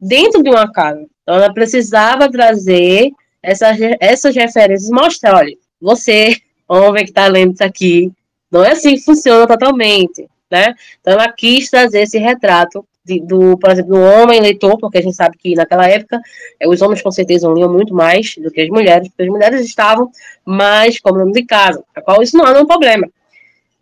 [0.00, 1.04] dentro de uma casa.
[1.22, 6.36] Então, ela precisava trazer essas, essas referências, mostrar, olha, você,
[6.68, 8.10] homem que está lendo isso aqui,
[8.50, 10.74] não é assim que funciona totalmente, né?
[11.00, 15.02] Então, ela quis trazer esse retrato de, do, por exemplo, do homem leitor, porque a
[15.02, 16.20] gente sabe que naquela época
[16.60, 19.60] eh, os homens com certeza liam muito mais do que as mulheres, porque as mulheres
[19.62, 20.10] estavam
[20.44, 23.08] mais como nome de casa, a qual isso não é um problema.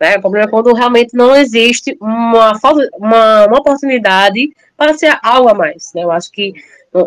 [0.01, 0.17] Né?
[0.17, 2.53] O problema é quando realmente não existe uma,
[2.95, 5.93] uma, uma oportunidade para ser algo a mais.
[5.95, 6.03] Né?
[6.03, 6.55] Eu acho que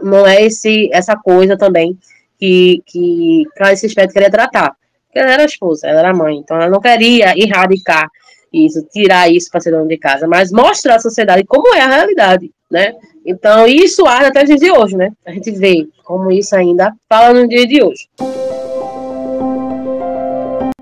[0.04, 1.98] não é esse, essa coisa também
[2.40, 4.76] que, que esse aspecto queria tratar.
[5.08, 8.10] Porque ela era esposa, ela era mãe, então ela não queria erradicar
[8.54, 11.88] isso, tirar isso para ser dono de casa, mas mostrar à sociedade como é a
[11.88, 12.94] realidade, né?
[13.26, 15.12] Então, isso há até os dias de hoje, né?
[15.26, 18.08] A gente vê como isso ainda fala no dia de hoje.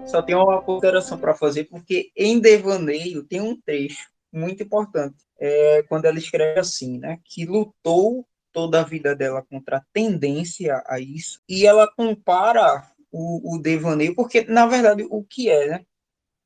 [0.05, 5.83] Só tenho uma consideração para fazer, porque em Devaneio tem um trecho muito importante, é
[5.87, 7.19] quando ela escreve assim, né?
[7.23, 13.55] Que lutou toda a vida dela contra a tendência a isso, e ela compara o,
[13.55, 15.81] o devaneio, porque, na verdade, o que é, né?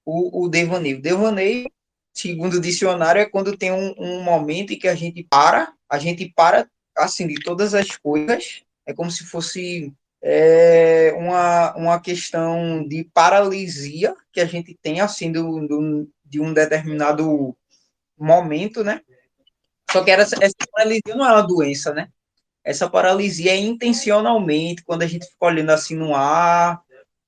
[0.05, 1.01] O, o devaneio.
[1.01, 1.69] Devaneio,
[2.13, 5.97] segundo o dicionário, é quando tem um, um momento em que a gente para, a
[5.97, 9.91] gente para assim, de todas as coisas, é como se fosse
[10.21, 16.53] é, uma, uma questão de paralisia que a gente tem, assim, do, do, de um
[16.53, 17.55] determinado
[18.17, 19.01] momento, né?
[19.91, 22.09] Só que essa, essa paralisia não é uma doença, né?
[22.63, 26.81] Essa paralisia é intencionalmente, quando a gente fica olhando assim no ar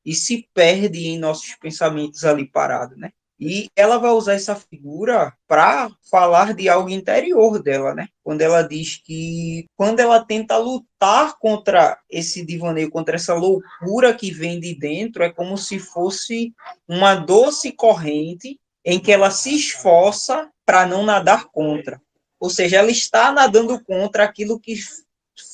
[0.07, 3.11] e se perde em nossos pensamentos ali parado, né?
[3.37, 8.07] E ela vai usar essa figura para falar de algo interior dela, né?
[8.23, 14.31] Quando ela diz que quando ela tenta lutar contra esse divaneio, contra essa loucura que
[14.31, 16.53] vem de dentro, é como se fosse
[16.87, 22.01] uma doce corrente em que ela se esforça para não nadar contra.
[22.39, 24.73] Ou seja, ela está nadando contra aquilo que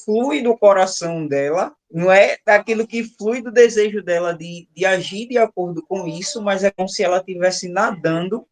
[0.05, 5.27] flui do coração dela, não é daquilo que flui do desejo dela de, de agir
[5.27, 8.47] de acordo com isso, mas é como se ela estivesse nadando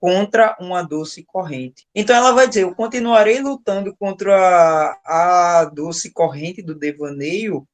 [0.00, 1.86] contra uma doce corrente.
[1.94, 4.34] Então ela vai dizer: Eu continuarei lutando contra
[5.04, 7.68] a, a doce corrente do devaneio,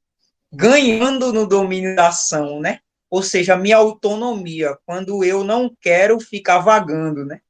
[0.53, 2.81] ganhando no domínio da ação, né?
[3.09, 7.41] Ou seja, minha autonomia, quando eu não quero ficar vagando, né?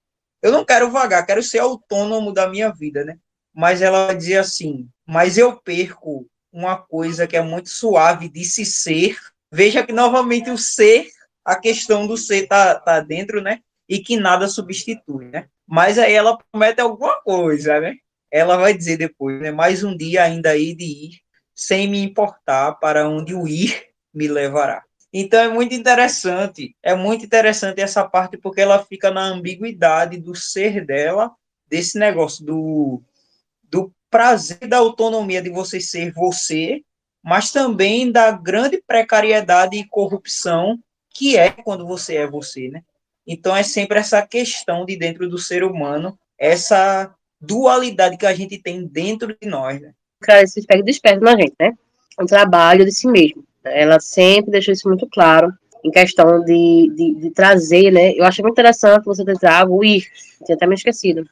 [0.42, 3.16] Eu não quero vagar, quero ser autônomo da minha vida, né?
[3.54, 8.44] Mas ela vai dizer assim: mas eu perco uma coisa que é muito suave de
[8.44, 9.16] se ser.
[9.50, 11.08] Veja que novamente o ser,
[11.44, 13.60] a questão do ser tá, tá dentro, né?
[13.88, 15.48] E que nada substitui, né?
[15.66, 17.96] Mas aí ela promete alguma coisa, né?
[18.30, 19.50] Ela vai dizer depois, né?
[19.50, 21.20] Mais um dia ainda aí de ir,
[21.54, 24.84] sem me importar para onde o ir me levará.
[25.12, 30.34] Então é muito interessante, é muito interessante essa parte porque ela fica na ambiguidade do
[30.34, 31.30] ser dela,
[31.68, 33.02] desse negócio do,
[33.62, 36.82] do prazer da autonomia de você ser você,
[37.24, 42.82] mas também da grande precariedade e corrupção que é quando você é você, né?
[43.26, 48.58] Então é sempre essa questão de dentro do ser humano, essa dualidade que a gente
[48.58, 49.92] tem dentro de nós, né?
[50.20, 51.72] Cara, esse aspecto desperta na gente, né?
[52.20, 53.42] O trabalho de si mesmo.
[53.64, 58.12] Ela sempre deixou isso muito claro em questão de, de, de trazer, né?
[58.12, 60.06] Eu acho muito interessante você ter trago o ir,
[60.44, 61.26] tinha até me esquecido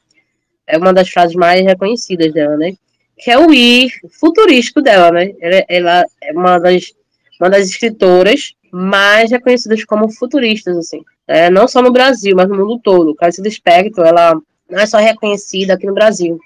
[0.67, 2.73] é uma das frases mais reconhecidas dela, né?
[3.17, 5.31] Que é o ir futurístico dela, né?
[5.39, 6.93] Ela, ela é uma das,
[7.39, 11.01] uma das escritoras mais reconhecidas como futuristas, assim.
[11.27, 13.15] É, não só no Brasil, mas no mundo todo.
[13.15, 14.33] Clarice Lispector, ela
[14.69, 16.39] não é só reconhecida aqui no Brasil.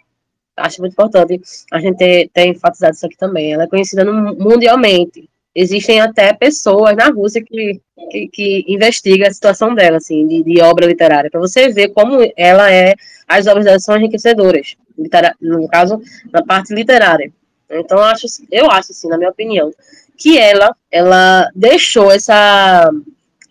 [0.58, 1.40] Acho muito importante
[1.72, 3.54] a gente ter, ter enfatizado isso aqui também.
[3.54, 7.80] Ela é conhecida no, mundialmente existem até pessoas na Rússia que,
[8.12, 12.20] que, que investigam a situação dela, assim, de, de obra literária, para você ver como
[12.36, 12.94] ela é,
[13.28, 14.76] as obras dela são enriquecedoras,
[15.42, 17.32] no caso, na parte literária.
[17.70, 19.72] Então, eu acho, eu acho, assim, na minha opinião,
[20.18, 22.90] que ela, ela deixou essa,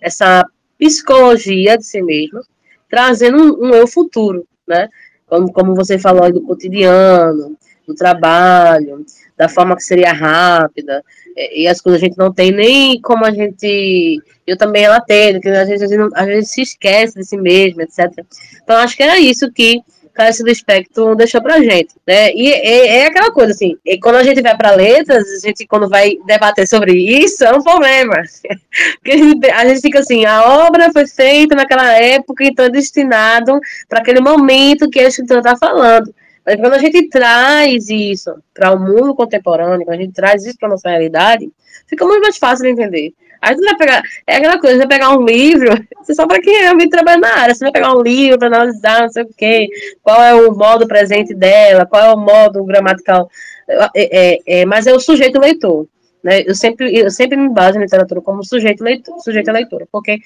[0.01, 0.47] essa
[0.79, 2.43] psicologia de si mesma,
[2.89, 4.89] trazendo um, um eu futuro, né?
[5.27, 9.05] Como, como você falou aí do cotidiano, do trabalho,
[9.37, 11.05] da forma que seria rápida,
[11.37, 14.21] e as coisas a gente não tem nem como a gente.
[14.47, 18.25] Eu também relatei, que às vezes a gente, não, se esquece de si mesmo, etc.
[18.63, 19.83] Então, acho que era isso que
[20.15, 22.33] Cássio do Espectro deixou pra gente, né?
[22.33, 25.89] E é, é aquela coisa assim, quando a gente vai para letras, a gente quando
[25.89, 28.23] vai debater sobre isso, é um problema.
[29.03, 32.71] Porque a gente, a gente fica assim, a obra foi feita naquela época, então é
[32.71, 36.15] destinado para aquele momento que a escritora está falando.
[36.45, 40.59] Mas quando a gente traz isso para o mundo contemporâneo, quando a gente traz isso
[40.59, 41.51] para nossa realidade,
[41.87, 43.15] fica muito mais fácil de entender.
[43.41, 45.69] Aí você vai pegar, é aquela coisa, você vai pegar um livro,
[46.03, 49.03] você só para quem realmente trabalha na área, você vai pegar um livro para analisar,
[49.03, 49.69] não sei o quê,
[50.03, 53.29] qual é o modo presente dela, qual é o modo gramatical,
[53.69, 55.87] é, é, é, mas é o sujeito leitor.
[56.25, 56.43] Né?
[56.47, 60.19] Eu, sempre, eu sempre me baso na literatura como sujeito leitor, sujeito leitor, porque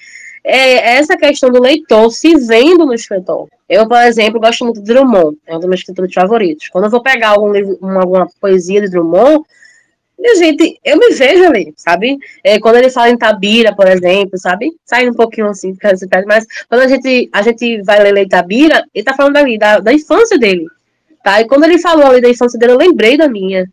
[0.45, 3.49] é essa questão do leitor se vendo no escritor.
[3.67, 6.69] Eu, por exemplo, gosto muito de Drummond, é um dos meus escritores favoritos.
[6.69, 9.43] Quando eu vou pegar algum livro, uma, alguma poesia de Drummond,
[10.17, 12.17] minha gente, eu me vejo ali, sabe?
[12.43, 14.71] É, quando ele fala em Tabira, por exemplo, sabe?
[14.85, 15.75] Sai um pouquinho assim,
[16.25, 19.93] mas quando a gente, a gente vai ler Tabira, ele tá falando ali da, da
[19.93, 20.65] infância dele,
[21.23, 21.41] tá?
[21.41, 23.65] E quando ele falou ali da infância dele, eu lembrei da minha,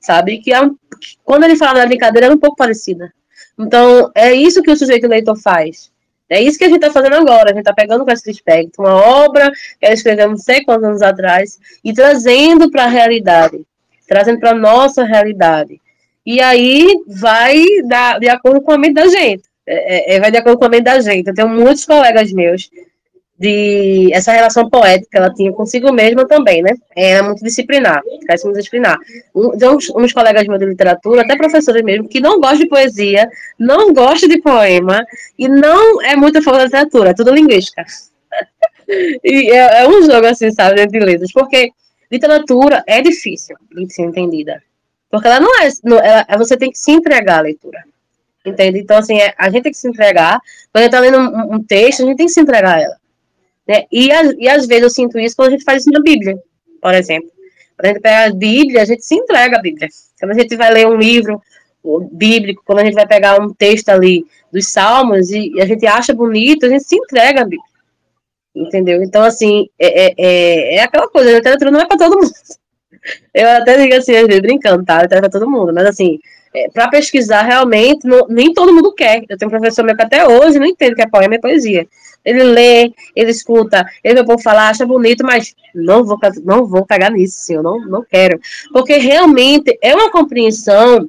[0.00, 0.38] sabe?
[0.38, 3.12] Que, é um, que quando ele fala da brincadeira, é um pouco parecida.
[3.58, 5.90] Então, é isso que o sujeito leitor faz.
[6.28, 7.50] É isso que a gente está fazendo agora.
[7.50, 10.84] A gente está pegando com esse aspecto, uma obra que ela escreveu não sei quantos
[10.84, 13.60] anos atrás, e trazendo para a realidade,
[14.08, 15.80] trazendo para a nossa realidade.
[16.24, 19.42] E aí vai dar, de acordo com a mente da gente.
[19.66, 21.26] É, é, vai de acordo com a mente da gente.
[21.26, 22.70] Eu tenho muitos colegas meus
[23.40, 26.72] de essa relação poética que ela tinha consigo mesma também, né?
[26.94, 28.98] Era muito disciplinar, cresce muito disciplinar.
[29.34, 33.26] Um, uns, uns, colegas meus de literatura, até professores mesmo, que não gostam de poesia,
[33.58, 35.02] não gostam de poema
[35.38, 37.82] e não é muito a favor da literatura, é tudo linguística.
[39.24, 41.70] e é, é, um jogo assim, sabe, de letras, porque
[42.12, 44.62] literatura é difícil de ser entendida.
[45.10, 45.68] Porque ela não é.
[45.82, 47.82] Não, ela, você tem que se entregar à leitura.
[48.44, 48.80] Entende?
[48.80, 50.38] Então, assim, é, a gente tem que se entregar.
[50.70, 52.80] Quando a gente está lendo um, um, texto, a gente tem que se entregar a
[52.82, 52.99] ela.
[53.66, 53.84] Né?
[53.90, 56.38] E, a, e às vezes eu sinto isso quando a gente faz isso na Bíblia,
[56.80, 57.30] por exemplo.
[57.76, 59.88] Quando a gente pega a Bíblia, a gente se entrega à Bíblia.
[60.18, 61.40] Quando a gente vai ler um livro
[62.12, 65.86] bíblico, quando a gente vai pegar um texto ali dos Salmos e, e a gente
[65.86, 67.70] acha bonito, a gente se entrega à Bíblia.
[68.54, 69.02] Entendeu?
[69.02, 72.32] Então, assim, é, é, é, é aquela coisa, a literatura não é para todo mundo.
[73.32, 75.02] Eu até digo assim, às vezes, brincando, tá?
[75.02, 76.18] Literatura é para todo mundo, mas assim,
[76.54, 79.22] é, para pesquisar realmente, não, nem todo mundo quer.
[79.28, 81.86] Eu tenho um professor meu que até hoje não entende que é poema e poesia.
[82.24, 86.66] Ele lê, ele escuta, ele vê o povo falar, acha bonito, mas não vou, não
[86.66, 88.38] vou pegar nisso, eu não, não quero.
[88.72, 91.08] Porque realmente é uma compreensão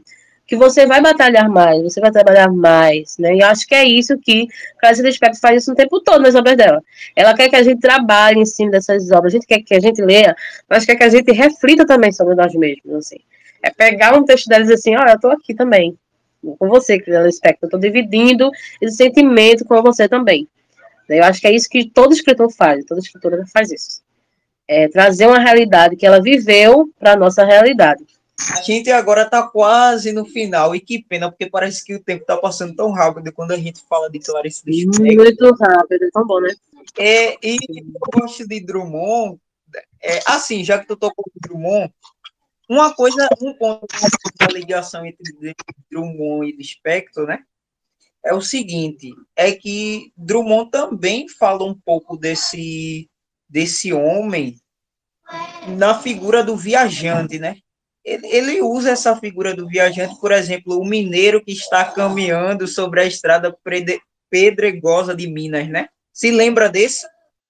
[0.52, 3.36] que você vai batalhar mais, você vai trabalhar mais, né?
[3.36, 4.48] E eu acho que é isso que
[4.82, 6.84] Clarice Lispector faz isso o tempo todo nas obras dela.
[7.16, 9.80] Ela quer que a gente trabalhe em cima dessas obras, a gente quer que a
[9.80, 10.36] gente leia,
[10.70, 13.20] mas quer que a gente reflita também sobre nós mesmos, assim.
[13.64, 15.98] É pegar um texto dela e dizer assim, olha, eu tô aqui também,
[16.42, 18.52] com você, Clarice Lispector, eu tô dividindo
[18.82, 20.50] esse sentimento com você também.
[21.18, 24.02] Eu acho que é isso que todo escritor faz, toda escritora faz isso.
[24.68, 28.06] É trazer uma realidade que ela viveu para a nossa realidade.
[28.58, 32.22] A gente agora está quase no final, e que pena, porque parece que o tempo
[32.22, 35.06] está passando tão rápido quando a gente fala de Clarice Lispector.
[35.06, 36.54] Muito rápido, é tão bom, né?
[36.98, 39.40] É, e eu gosto de Drummond,
[40.02, 41.94] é, assim, já que tu tocou com Drummond,
[42.68, 43.86] uma coisa, um ponto
[44.40, 45.56] da ligação entre
[45.90, 47.44] Drummond e Lispector, né?
[48.24, 53.10] É o seguinte, é que Drummond também fala um pouco desse,
[53.50, 54.56] desse homem
[55.78, 57.58] na figura do viajante, né?
[58.04, 63.02] ele, ele usa essa figura do viajante, por exemplo, o mineiro que está caminhando sobre
[63.02, 63.56] a estrada
[64.30, 65.88] pedregosa de Minas, né?
[66.12, 67.06] Se lembra desse?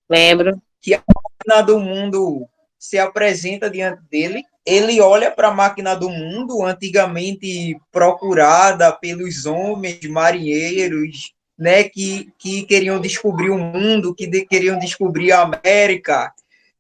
[0.10, 0.62] Lembro.
[0.82, 2.48] Que a do mundo
[2.78, 4.44] se apresenta diante dele.
[4.66, 12.64] Ele olha para a máquina do mundo, antigamente procurada pelos homens marinheiros, né, que, que
[12.64, 16.34] queriam descobrir o mundo, que de, queriam descobrir a América,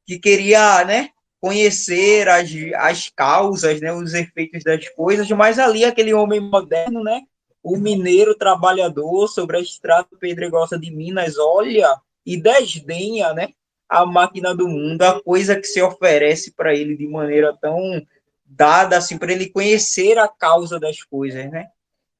[0.05, 1.09] que queria, né,
[1.39, 7.21] conhecer as, as causas, né, os efeitos das coisas, mas ali aquele homem moderno, né,
[7.63, 13.49] o mineiro trabalhador sobre a estrada pedregosa de Minas, olha e desdenha, né,
[13.91, 18.01] a máquina do mundo, a coisa que se oferece para ele de maneira tão
[18.45, 21.67] dada assim para ele conhecer a causa das coisas, né?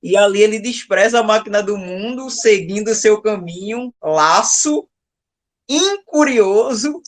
[0.04, 4.86] E ali ele despreza a máquina do mundo, seguindo seu caminho, laço,
[5.70, 7.02] incurioso,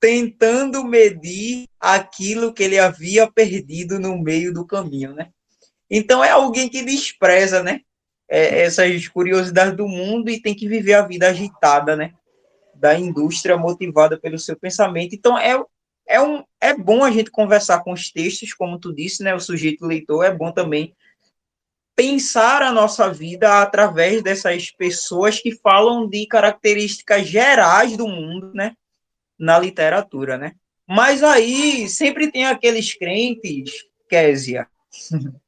[0.00, 5.28] tentando medir aquilo que ele havia perdido no meio do caminho, né?
[5.90, 7.82] Então é alguém que despreza, né?
[8.26, 12.14] É, essas curiosidades do mundo e tem que viver a vida agitada, né?
[12.78, 15.14] Da indústria motivada pelo seu pensamento.
[15.14, 15.62] Então é,
[16.06, 19.34] é, um, é bom a gente conversar com os textos, como tu disse, né?
[19.34, 20.94] O sujeito leitor é bom também
[21.94, 28.74] pensar a nossa vida através dessas pessoas que falam de características gerais do mundo, né?
[29.38, 30.52] na literatura, né?
[30.86, 34.66] Mas aí sempre tem aqueles crentes, Késia,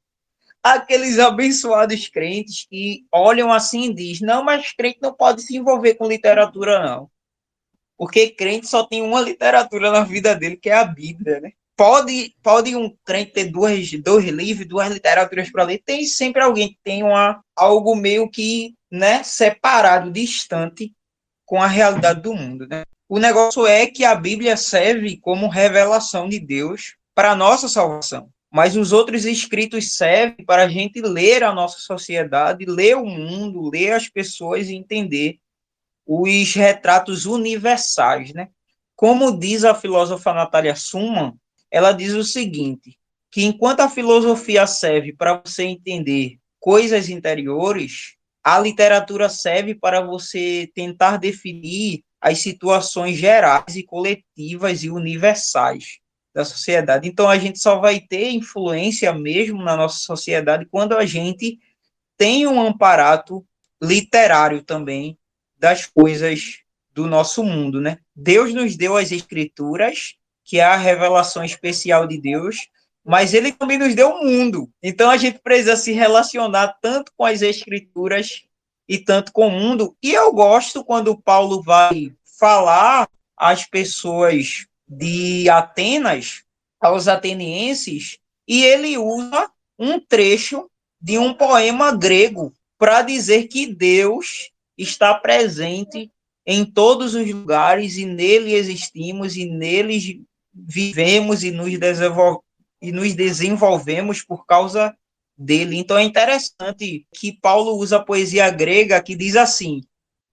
[0.63, 5.95] aqueles abençoados crentes que olham assim e dizem, não, mas crente não pode se envolver
[5.95, 7.11] com literatura, não.
[8.01, 11.53] Porque crente só tem uma literatura na vida dele, que é a Bíblia, né?
[11.77, 15.83] Pode, pode um crente ter duas, dois livros, duas literaturas para ler.
[15.85, 20.95] Tem sempre alguém que tem uma, algo meio que né, separado, distante
[21.45, 22.67] com a realidade do mundo.
[22.67, 22.85] Né?
[23.07, 28.31] O negócio é que a Bíblia serve como revelação de Deus para a nossa salvação.
[28.51, 33.69] Mas os outros escritos servem para a gente ler a nossa sociedade, ler o mundo,
[33.69, 35.39] ler as pessoas e entender
[36.07, 38.49] os retratos universais, né?
[38.97, 41.35] Como diz a filósofa Natália Suman,
[41.71, 42.99] ela diz o seguinte,
[43.31, 50.71] que enquanto a filosofia serve para você entender coisas interiores, a literatura serve para você
[50.75, 56.01] tentar definir as situações gerais e coletivas e universais
[56.35, 57.09] da sociedade.
[57.09, 61.59] Então, a gente só vai ter influência mesmo na nossa sociedade quando a gente
[62.17, 63.45] tem um amparato
[63.83, 65.17] literário também
[65.61, 66.61] das coisas
[66.93, 67.99] do nosso mundo, né?
[68.17, 72.69] Deus nos deu as escrituras, que é a revelação especial de Deus,
[73.05, 74.69] mas ele também nos deu o mundo.
[74.83, 78.43] Então a gente precisa se relacionar tanto com as escrituras
[78.89, 79.95] e tanto com o mundo.
[80.03, 86.43] E eu gosto quando Paulo vai falar às pessoas de Atenas,
[86.81, 90.69] aos atenienses, e ele usa um trecho
[91.01, 94.51] de um poema grego para dizer que Deus
[94.83, 96.11] está presente
[96.47, 101.73] em todos os lugares e nele existimos e nele vivemos e nos,
[102.81, 104.97] e nos desenvolvemos por causa
[105.37, 105.77] dele.
[105.77, 109.83] Então é interessante que Paulo usa a poesia grega que diz assim: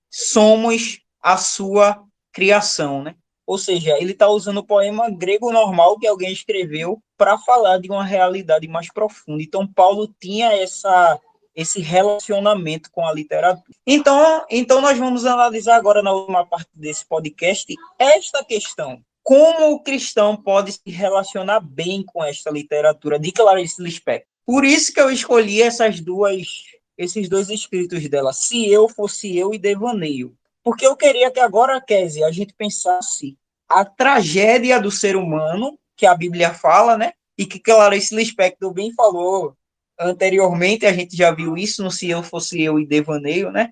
[0.09, 3.15] somos a sua criação, né?
[3.45, 7.89] Ou seja, ele está usando o poema grego normal que alguém escreveu para falar de
[7.89, 9.41] uma realidade mais profunda.
[9.41, 11.17] Então Paulo tinha essa
[11.57, 13.75] esse relacionamento com a literatura.
[13.85, 19.01] Então, então nós vamos analisar agora na última parte desse podcast esta questão.
[19.23, 24.27] Como o cristão pode se relacionar bem com esta literatura de Clarice Lispector?
[24.45, 26.45] Por isso que eu escolhi essas duas
[26.95, 30.35] esses dois escritos dela, Se Eu Fosse Eu e Devaneio.
[30.63, 33.37] Porque eu queria que agora, Kézia, a gente pensasse
[33.69, 37.13] a tragédia do ser humano, que a Bíblia fala, né?
[37.37, 39.55] E que Clarice Lispector bem falou
[39.99, 43.71] anteriormente, a gente já viu isso no Se Eu Fosse Eu e Devaneio, né?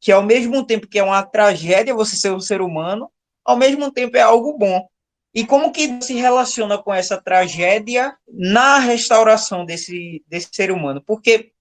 [0.00, 3.10] Que ao mesmo tempo que é uma tragédia você ser um ser humano,
[3.44, 4.88] ao mesmo tempo é algo bom.
[5.34, 11.02] E como que se relaciona com essa tragédia na restauração desse, desse ser humano?
[11.04, 11.52] Porque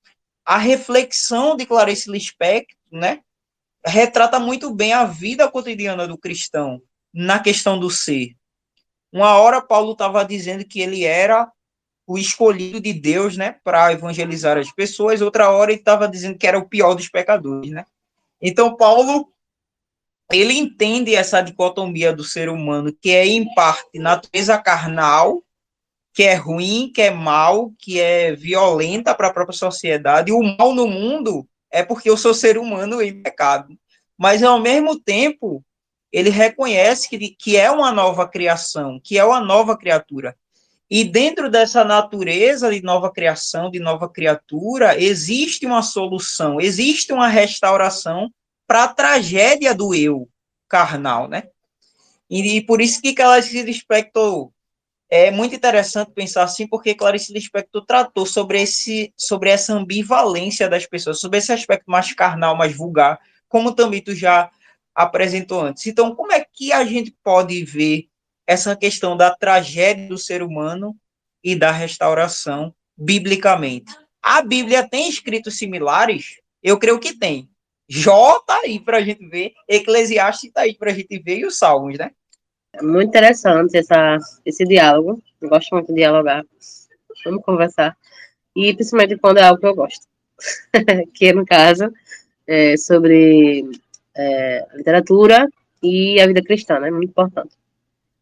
[0.45, 3.19] a reflexão de Clarice Lispector, né,
[3.85, 6.81] retrata muito bem a vida cotidiana do cristão
[7.13, 8.35] na questão do ser.
[9.11, 11.51] Uma hora Paulo estava dizendo que ele era
[12.07, 15.21] o escolhido de Deus, né, para evangelizar as pessoas.
[15.21, 17.85] Outra hora ele estava dizendo que era o pior dos pecadores, né?
[18.41, 19.29] Então Paulo
[20.31, 25.43] ele entende essa dicotomia do ser humano que é em parte natureza carnal,
[26.13, 30.31] que é ruim, que é mal, que é violenta para a própria sociedade.
[30.31, 33.77] E o mal no mundo é porque eu sou ser humano em pecado.
[34.17, 35.63] Mas ao mesmo tempo,
[36.11, 40.35] ele reconhece que, que é uma nova criação, que é uma nova criatura.
[40.89, 47.27] E dentro dessa natureza de nova criação, de nova criatura, existe uma solução, existe uma
[47.27, 48.31] restauração
[48.65, 50.29] para a tragédia do eu
[50.69, 51.43] carnal, né?
[52.29, 54.51] E, e por isso que Clarice Lispector
[55.09, 60.85] é muito interessante pensar assim, porque Clarice Lispector tratou sobre esse sobre essa ambivalência das
[60.85, 64.49] pessoas, sobre esse aspecto mais carnal, mais vulgar, como também tu já
[64.93, 65.85] apresentou antes.
[65.87, 68.09] Então, como é que a gente pode ver
[68.47, 70.95] essa questão da tragédia do ser humano
[71.43, 73.93] e da restauração biblicamente.
[74.23, 76.37] A Bíblia tem escritos similares?
[76.63, 77.49] Eu creio que tem.
[77.87, 81.45] Jó está aí para a gente ver, Eclesiastes está aí para a gente ver e
[81.45, 82.11] os Salmos, né?
[82.81, 85.21] Muito interessante essa, esse diálogo.
[85.41, 86.43] Eu gosto muito de dialogar.
[87.23, 87.97] Vamos conversar.
[88.55, 90.05] E principalmente quando é algo que eu gosto.
[91.13, 91.91] que no caso
[92.45, 93.65] é sobre
[94.15, 95.47] é, literatura
[95.81, 96.91] e a vida cristã, né?
[96.91, 97.56] Muito importante.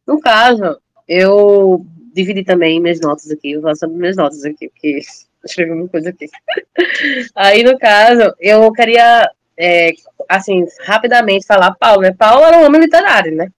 [0.06, 0.78] No caso,
[1.08, 5.02] eu dividi também minhas notas aqui, eu vou sobre minhas notas aqui, porque
[5.44, 6.28] escrevi uma coisa aqui.
[7.36, 9.92] Aí, no caso, eu queria, é,
[10.30, 12.14] assim, rapidamente falar Paulo, né?
[12.18, 13.50] Paulo era um homem literário, né?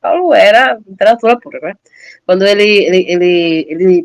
[0.00, 1.74] Paulo era literatura pura, né?
[2.26, 4.04] Quando ele, ele, ele,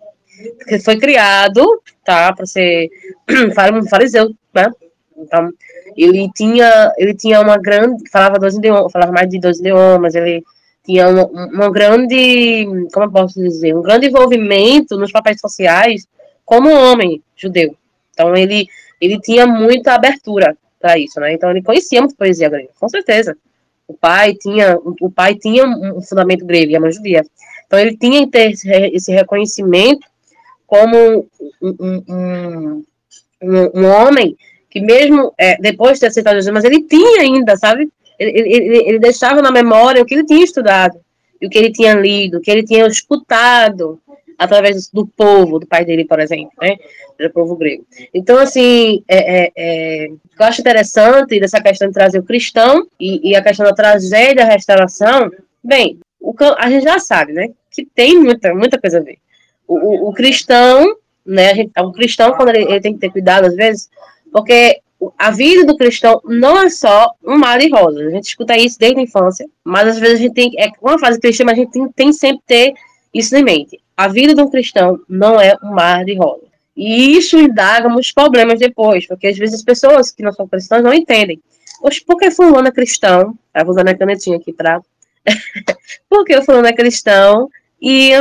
[0.67, 2.89] ele foi criado, tá, para ser
[3.29, 4.71] um fariseu, né?
[5.17, 5.49] Então,
[5.97, 10.41] ele tinha, ele tinha uma grande, falava dois idiomas, falava mais de dois idiomas, ele
[10.89, 16.07] tinha uma, uma grande, como eu posso dizer, um grande envolvimento nos papéis sociais
[16.43, 17.75] como homem judeu.
[18.11, 18.65] Então ele
[18.99, 21.33] ele tinha muita abertura para isso, né?
[21.33, 23.37] Então ele conhecia muito poesia grega, com certeza.
[23.87, 27.23] O pai tinha o pai tinha um fundamento grego, e a mãe judia.
[27.67, 28.51] Então ele tinha que ter
[28.91, 30.07] esse reconhecimento
[30.65, 31.27] como
[31.61, 32.83] um, um,
[33.43, 34.35] um, um homem
[34.71, 37.89] que mesmo é, depois de ter aceitado Jesus, mas ele tinha ainda, sabe,
[38.19, 40.99] ele, ele, ele deixava na memória o que ele tinha estudado,
[41.41, 43.99] e o que ele tinha lido, o que ele tinha escutado
[44.37, 46.77] através do povo, do pai dele, por exemplo, né?
[47.19, 47.85] Do povo grego.
[48.13, 53.31] Então, assim, é, é, é, eu acho interessante dessa questão de trazer o cristão e,
[53.31, 55.29] e a questão da tragédia, da restauração.
[55.61, 57.49] Bem, o, a gente já sabe, né?
[57.69, 59.17] Que tem muita, muita coisa a ver.
[59.67, 60.95] O, o, o cristão,
[61.25, 61.51] né?
[61.51, 63.89] A gente, o cristão, quando ele, ele tem que ter cuidado, às vezes,
[64.31, 64.79] porque
[65.17, 68.07] a vida do cristão não é só um mar de rosas.
[68.07, 70.51] A gente escuta isso desde a infância, mas às vezes a gente tem.
[70.57, 72.73] É uma fase cristã, mas a gente tem, tem sempre ter
[73.13, 73.79] isso em mente.
[73.95, 76.49] A vida de um cristão não é um mar de rosas.
[76.75, 80.83] E isso indaga muitos problemas depois, porque às vezes as pessoas que não são cristãs
[80.83, 81.41] não entendem.
[81.81, 83.37] Poxa, por que fulano é cristão?
[83.53, 84.81] Tá usando a canetinha aqui para.
[86.09, 87.49] por que fulano é cristão?
[87.81, 88.11] E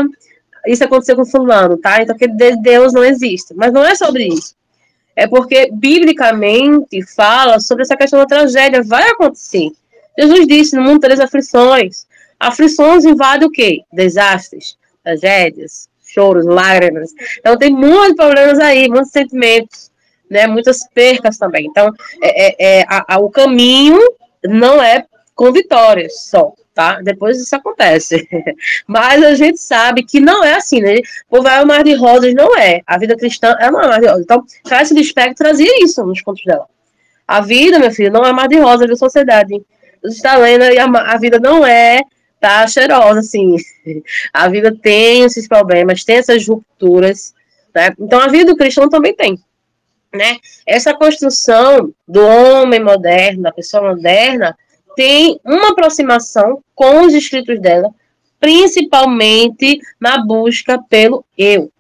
[0.66, 2.02] isso aconteceu com fulano, tá?
[2.02, 3.54] Então que Deus não existe.
[3.54, 4.57] Mas não é sobre isso
[5.18, 8.84] é porque, biblicamente, fala sobre essa questão da tragédia.
[8.84, 9.72] Vai acontecer.
[10.16, 12.06] Jesus disse, no mundo três aflições.
[12.38, 13.80] Aflições invadem o quê?
[13.92, 17.10] Desastres, tragédias, choros, lágrimas.
[17.40, 19.90] Então, tem muitos problemas aí, muitos sentimentos,
[20.30, 20.46] né?
[20.46, 21.66] Muitas percas também.
[21.66, 21.92] Então,
[22.22, 23.98] é, é, é a, a, o caminho
[24.44, 25.04] não é
[25.34, 26.52] com vitórias só.
[26.78, 27.00] Tá?
[27.02, 28.28] Depois isso acontece.
[28.86, 30.94] Mas a gente sabe que não é assim, né?
[31.28, 32.82] O vai o mar de rosas não é.
[32.86, 34.22] A vida cristã é uma mar de rosas.
[34.22, 36.66] Então, do Espectro trazia isso nos contos dela.
[37.26, 39.60] A vida, meu filho, não é mar de rosas da sociedade.
[40.00, 42.00] Você está lendo e a, a vida não é
[42.40, 43.56] tá cheirosa, assim.
[44.32, 47.34] A vida tem esses problemas, tem essas rupturas,
[47.74, 47.92] né?
[47.98, 49.36] Então a vida do cristão também tem,
[50.14, 50.36] né?
[50.64, 54.56] Essa construção do homem moderno, da pessoa moderna,
[54.98, 57.88] tem uma aproximação com os escritos dela,
[58.40, 61.70] principalmente na busca pelo eu.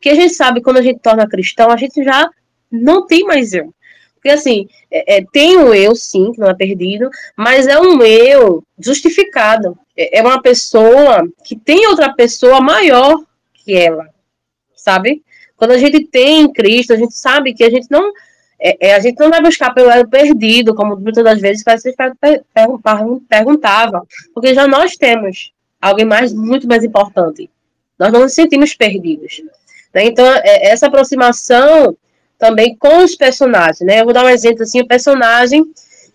[0.00, 2.28] Que a gente sabe quando a gente torna cristão, a gente já
[2.68, 3.72] não tem mais eu.
[4.12, 8.02] Porque, assim, é, é, tem um eu, sim, que não é perdido, mas é um
[8.02, 9.78] eu justificado.
[9.96, 13.22] É, é uma pessoa que tem outra pessoa maior
[13.54, 14.08] que ela,
[14.74, 15.22] sabe?
[15.56, 18.12] Quando a gente tem Cristo, a gente sabe que a gente não.
[18.60, 21.94] É, é, a gente não vai buscar pelo elo perdido, como muitas das vezes você
[23.28, 24.02] perguntava,
[24.34, 27.48] porque já nós temos alguém mais, muito mais importante.
[27.98, 29.42] Nós não nos sentimos perdidos.
[29.94, 30.06] Né?
[30.06, 31.96] Então, é, essa aproximação
[32.38, 34.00] também com os personagens, né?
[34.00, 35.64] Eu vou dar um exemplo assim, o personagem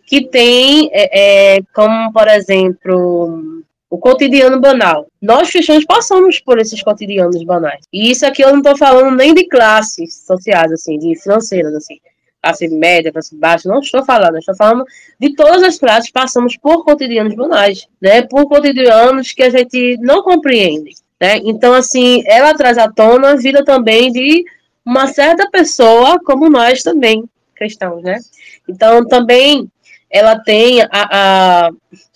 [0.06, 5.08] que tem, é, é, como por exemplo, o cotidiano banal.
[5.22, 7.86] Nós cristãos passamos por esses cotidianos banais.
[7.91, 12.00] E isso aqui eu não estou falando nem de classes sociais, assim, de financeiras, assim,
[12.44, 14.84] classe média, classe baixa, não estou falando, estou falando
[15.18, 18.22] de todas as classes passamos por cotidianos banais, né?
[18.24, 21.38] Por cotidianos que a gente não compreende, né?
[21.46, 24.44] Então, assim, ela traz à tona a vida também de
[24.86, 27.24] uma certa pessoa, como nós também,
[27.56, 28.20] cristãos, né?
[28.68, 29.72] Então, também
[30.12, 31.70] ela tem a, a,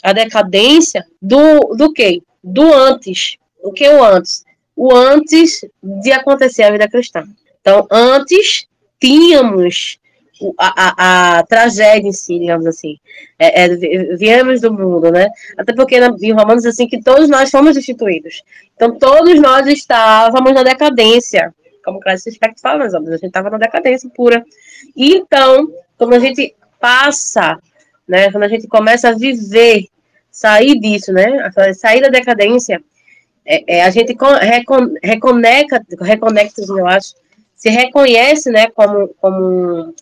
[0.04, 2.22] a decadência do, do quê?
[2.44, 3.38] Do antes.
[3.64, 4.44] O que é o antes?
[4.76, 7.24] O antes de acontecer a vida cristã.
[7.62, 8.68] Então, antes
[9.00, 10.00] tínhamos
[10.58, 12.98] a, a, a, tragédia em si, digamos assim.
[13.38, 13.68] É, é,
[14.16, 15.30] viemos do mundo, né?
[15.58, 18.44] Até porque na, em Romanos assim que todos nós fomos destituídos.
[18.76, 21.54] Então todos nós estávamos na decadência
[21.88, 24.44] como Clarice Lispector fala obras, a gente estava na decadência pura.
[24.94, 27.58] E então, quando a gente passa,
[28.06, 29.88] né, quando a gente começa a viver,
[30.30, 32.84] sair disso, né, sair da decadência,
[33.46, 37.16] é, é, a gente recon, reconecta, reconecta, eu acho,
[37.56, 39.96] se reconhece, né, como, como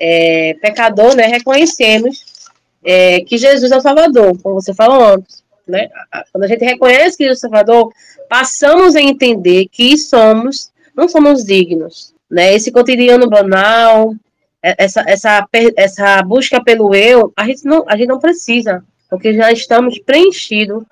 [0.00, 2.24] é, pecador, né, reconhecemos
[2.82, 5.88] é, que Jesus é o Salvador, como você falou antes, né,
[6.32, 7.92] quando a gente reconhece que Jesus é o Salvador,
[8.28, 10.70] passamos a entender que somos
[11.00, 12.14] não somos dignos.
[12.30, 12.54] Né?
[12.54, 14.14] Esse cotidiano banal,
[14.62, 19.34] é, essa, essa, essa busca pelo eu, a gente, não, a gente não precisa, porque
[19.34, 20.84] já estamos preenchidos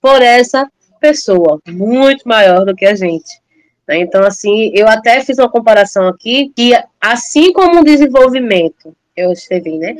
[0.00, 3.40] por essa pessoa muito maior do que a gente.
[3.86, 3.98] Né?
[4.00, 9.78] Então, assim, eu até fiz uma comparação aqui, que assim como o desenvolvimento, eu escrevi,
[9.78, 9.96] né?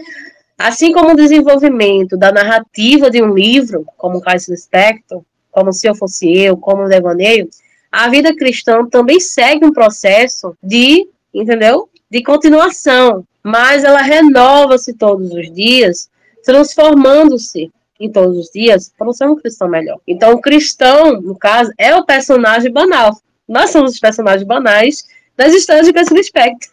[0.58, 5.94] Assim como o desenvolvimento da narrativa de um livro, como Caio Lispector, como Se Eu
[5.94, 7.48] Fosse Eu, como o Devaneio,
[7.92, 11.88] a vida cristã também segue um processo de, entendeu?
[12.10, 16.10] De continuação, mas ela renova-se todos os dias,
[16.44, 19.98] transformando-se em todos os dias para ser um cristão melhor.
[20.06, 23.16] Então, o cristão, no caso, é o personagem banal.
[23.48, 25.04] Nós somos os personagens banais
[25.36, 26.70] das histórias de Crescimento Espectro.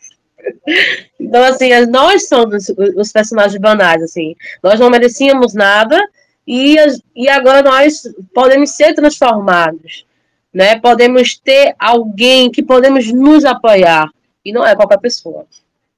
[1.19, 4.35] Então, assim, nós somos os personagens banais, assim.
[4.61, 6.01] Nós não merecíamos nada
[6.45, 6.75] e,
[7.15, 8.03] e agora nós
[8.33, 10.05] podemos ser transformados
[10.53, 10.79] né?
[10.79, 14.09] Podemos ter alguém que podemos nos apoiar
[14.45, 15.47] e não é qualquer pessoa,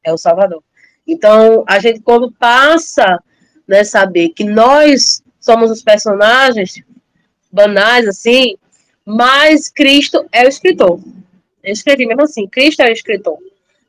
[0.04, 0.64] é o Salvador.
[1.06, 3.22] Então, a gente quando passa,
[3.68, 6.82] né, saber que nós somos os personagens
[7.52, 8.56] banais assim,
[9.06, 11.00] mas Cristo é o escritor.
[11.64, 13.38] Eu escrevi mesmo assim, Cristo é o escritor.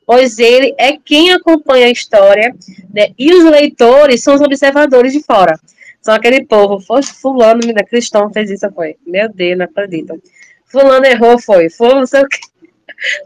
[0.04, 2.54] Pois ele é quem acompanha a história,
[2.92, 5.58] né, e os leitores são os observadores de fora.
[6.00, 8.96] São aquele povo, foi fulano, né, cristão fez isso, foi.
[9.04, 10.20] Meu Deus, não acredito
[10.66, 12.38] fulano errou, foi, foi não sei o que.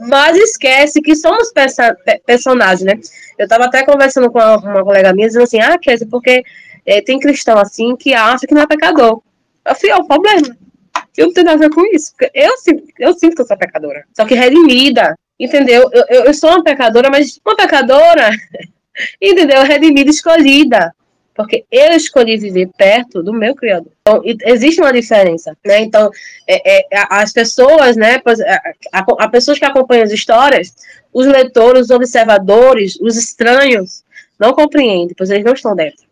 [0.01, 1.83] Mas esquece que somos perso
[2.27, 2.95] personagens, né?
[3.39, 6.43] Eu estava até conversando com uma, uma, colega minha, dizendo assim, ah, Kézia, porque
[6.85, 9.23] é, tem cristão assim que acha que não é pecador.
[9.65, 10.57] Eu falei, é o problema.
[11.17, 12.13] Eu não tenho nada a ver com isso.
[12.35, 12.53] Eu,
[12.99, 14.05] eu sinto que eu sou pecadora.
[14.15, 15.89] Só que redimida, entendeu?
[15.93, 18.31] Eu, eu, eu sou uma pecadora, mas uma pecadora,
[19.21, 19.63] entendeu?
[19.63, 20.95] Redimida, escolhida
[21.41, 23.91] porque eu escolhi viver perto do meu criador.
[24.03, 25.81] Então, existe uma diferença, né?
[25.81, 26.11] Então,
[26.47, 28.21] é, é, as pessoas, né,
[28.93, 30.75] a, a, pessoas que acompanham as histórias,
[31.11, 34.05] os leitores, os observadores, os estranhos,
[34.39, 36.05] não compreendem, pois eles não estão dentro.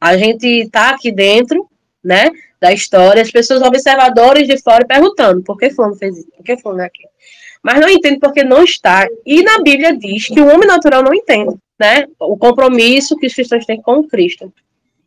[0.00, 1.68] A gente está aqui dentro,
[2.02, 2.30] né,
[2.64, 6.30] da história, as pessoas observadores de fora perguntando, por que fulano fez isso?
[6.34, 7.10] Por que fulano é aquilo?
[7.62, 9.06] Mas não entende porque não está.
[9.24, 13.34] E na Bíblia diz que o homem natural não entende né, o compromisso que os
[13.34, 14.50] cristãos têm com Cristo.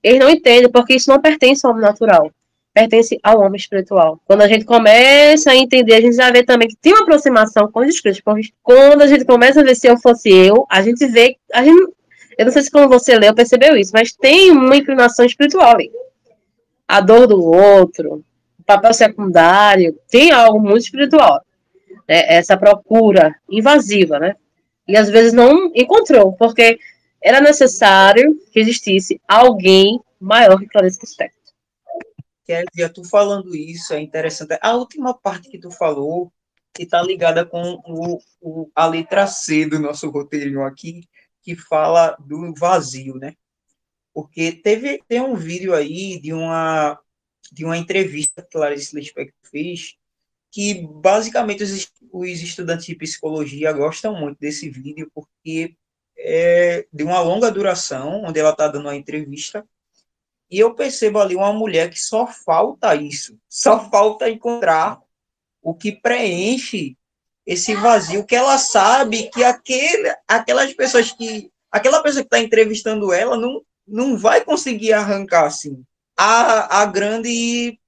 [0.04, 2.32] Eles não entendem porque isso não pertence ao homem natural.
[2.74, 4.20] pertence ao homem espiritual.
[4.28, 7.72] Quando a gente começa a entender, a gente já vê também que tem uma aproximação
[7.72, 8.22] com os escritos.
[8.62, 11.92] Quando a gente começa a ver se eu fosse eu, a gente vê, a gente,
[12.38, 15.90] eu não sei se quando você leu percebeu isso, mas tem uma inclinação espiritual ali.
[16.88, 18.24] A dor do outro,
[18.60, 21.42] o papel secundário, tem algo muito espiritual.
[22.08, 22.36] Né?
[22.36, 24.36] Essa procura invasiva, né?
[24.88, 26.80] E às vezes não encontrou, porque
[27.22, 31.38] era necessário que existisse alguém maior que Clarice Lispector.
[32.46, 34.58] Kézia, tu falando isso é interessante.
[34.62, 36.32] A última parte que tu falou,
[36.74, 41.02] que está ligada com o, o, a letra C do nosso roteirinho aqui,
[41.42, 43.34] que fala do vazio, né?
[44.18, 47.00] Porque teve tem um vídeo aí de uma
[47.52, 49.94] de uma entrevista que Clarice Lispector fez,
[50.52, 55.76] que basicamente os, os estudantes de psicologia gostam muito desse vídeo, porque
[56.18, 59.64] é de uma longa duração, onde ela está dando uma entrevista,
[60.50, 65.00] e eu percebo ali uma mulher que só falta isso, só falta encontrar
[65.62, 66.98] o que preenche
[67.46, 71.52] esse vazio, que ela sabe que aquele, aquelas pessoas que.
[71.70, 75.84] Aquela pessoa que está entrevistando ela não, não vai conseguir arrancar assim.
[76.18, 77.80] A, a grande.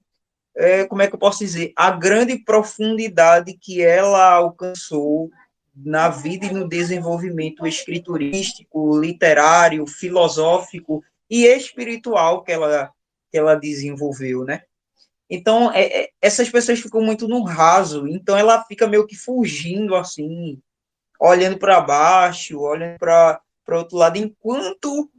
[0.56, 1.74] É, como é que eu posso dizer?
[1.76, 5.30] A grande profundidade que ela alcançou
[5.76, 12.92] na vida e no desenvolvimento escriturístico, literário, filosófico e espiritual que ela,
[13.32, 14.64] que ela desenvolveu, né?
[15.30, 19.96] Então, é, é, essas pessoas ficam muito no raso, então ela fica meio que fugindo,
[19.96, 20.60] assim,
[21.20, 23.40] olhando para baixo, olhando para
[23.72, 25.10] outro lado, enquanto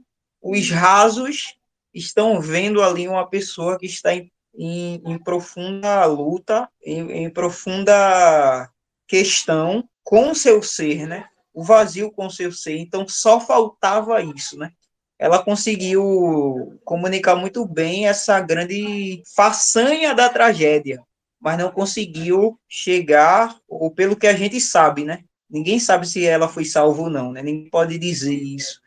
[0.42, 1.54] os rasos
[1.92, 8.70] estão vendo ali uma pessoa que está em, em, em profunda luta, em, em profunda
[9.06, 11.28] questão com o seu ser, né?
[11.52, 12.78] O vazio com o seu ser.
[12.78, 14.72] Então, só faltava isso, né?
[15.20, 21.02] ela conseguiu comunicar muito bem essa grande façanha da tragédia,
[21.38, 25.22] mas não conseguiu chegar, ou pelo que a gente sabe, né?
[25.48, 27.42] Ninguém sabe se ela foi salva ou não, né?
[27.42, 28.80] Ninguém pode dizer isso.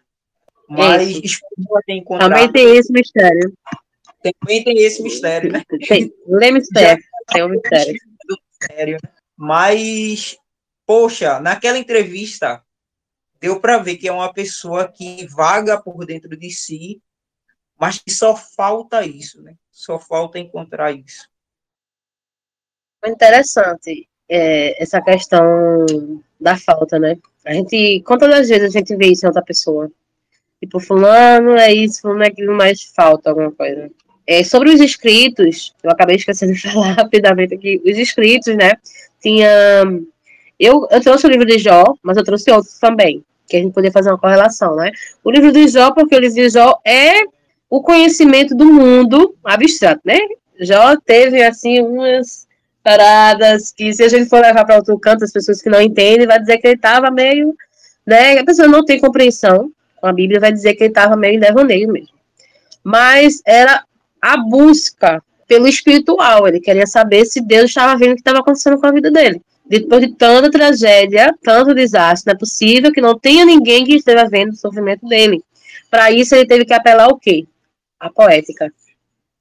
[0.77, 1.39] Mas isso.
[2.19, 3.53] Também tem esse mistério.
[4.21, 5.63] Também tem esse mistério, né?
[5.87, 7.03] Tem, lê mistério.
[7.27, 7.49] Tem um
[8.61, 8.97] mistério.
[9.35, 10.37] Mas,
[10.85, 12.63] poxa, naquela entrevista,
[13.39, 17.01] deu para ver que é uma pessoa que vaga por dentro de si,
[17.77, 19.55] mas que só falta isso, né?
[19.71, 21.27] Só falta encontrar isso.
[23.05, 25.85] Interessante é, essa questão
[26.39, 27.17] da falta, né?
[27.45, 29.91] A gente, quantas vezes a gente vê isso em outra pessoa?
[30.63, 33.91] Tipo, fulano é isso, fulano é aquilo, mais falta alguma coisa.
[34.25, 38.71] É, sobre os escritos, eu acabei esquecendo de falar rapidamente aqui, os escritos, né?
[39.21, 39.49] Tinha.
[40.57, 43.73] Eu, eu trouxe o livro de Jó, mas eu trouxe outros também que a gente
[43.73, 44.89] poder fazer uma correlação, né?
[45.21, 47.23] O livro de Jó, porque o livro de Jó é
[47.69, 50.17] o conhecimento do mundo abstrato, né?
[50.61, 52.47] Jó teve, assim, umas
[52.81, 56.25] paradas que, se a gente for levar para outro canto, as pessoas que não entendem,
[56.25, 57.53] vai dizer que ele estava meio,
[58.07, 58.39] né?
[58.39, 59.73] A pessoa não tem compreensão com
[60.07, 62.15] a Bíblia, vai dizer que ele estava meio em devaneio mesmo.
[62.83, 63.83] Mas era
[64.21, 68.79] a busca pelo espiritual, ele queria saber se Deus estava vendo o que estava acontecendo
[68.79, 73.17] com a vida dele depois de tanta tragédia, tanto desastre, não é possível que não
[73.17, 75.43] tenha ninguém que esteja vendo o sofrimento dele.
[75.89, 77.45] Para isso, ele teve que apelar ao quê?
[77.99, 78.71] A poética.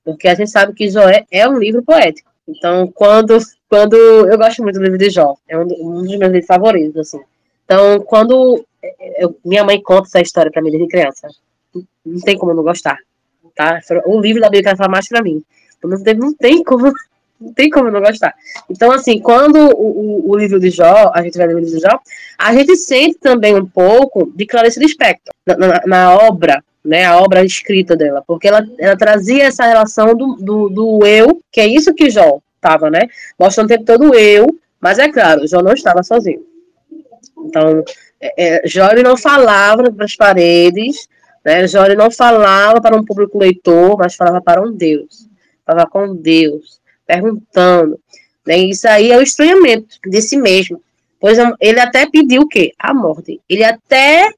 [0.04, 2.30] Porque a gente sabe que Joé é um livro poético.
[2.46, 3.38] Então, quando,
[3.68, 6.96] quando eu gosto muito do livro de Jó, é um, um dos meus livros favoritos,
[6.96, 7.20] assim.
[7.64, 8.64] Então, quando
[9.18, 11.28] eu, minha mãe conta essa história para mim desde criança,
[12.04, 12.98] não tem como não gostar,
[13.54, 13.80] tá?
[14.06, 15.42] O livro da Bíblia ela fala mais para mim.
[15.82, 16.92] Não tem, não tem como
[17.40, 18.34] não tem como não gostar.
[18.70, 21.74] Então, assim, quando o, o, o livro de Jó, a gente vai ler o livro
[21.74, 21.98] de Jó,
[22.38, 27.18] a gente sente também um pouco de Clarice Lispector na, na, na obra, né, a
[27.18, 31.66] obra escrita dela, porque ela, ela trazia essa relação do, do, do eu, que é
[31.66, 33.08] isso que Jó estava, né,
[33.38, 34.46] mostrando o tempo todo o eu,
[34.80, 36.44] mas é claro, Jó não estava sozinho.
[37.44, 37.84] Então,
[38.22, 41.08] é, é, ele não falava para as paredes,
[41.44, 45.28] né, ele não falava para um público leitor, mas falava para um Deus,
[45.66, 47.98] falava com Deus, perguntando.
[48.46, 48.58] Né?
[48.58, 50.80] Isso aí é o estranhamento de si mesmo.
[51.18, 52.72] Pois ele até pediu o quê?
[52.78, 53.40] A morte.
[53.48, 54.28] Ele até,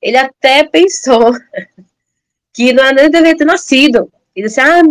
[0.00, 1.32] ele até pensou
[2.52, 4.10] que não deveria ter nascido.
[4.34, 4.82] Ele disse, ah,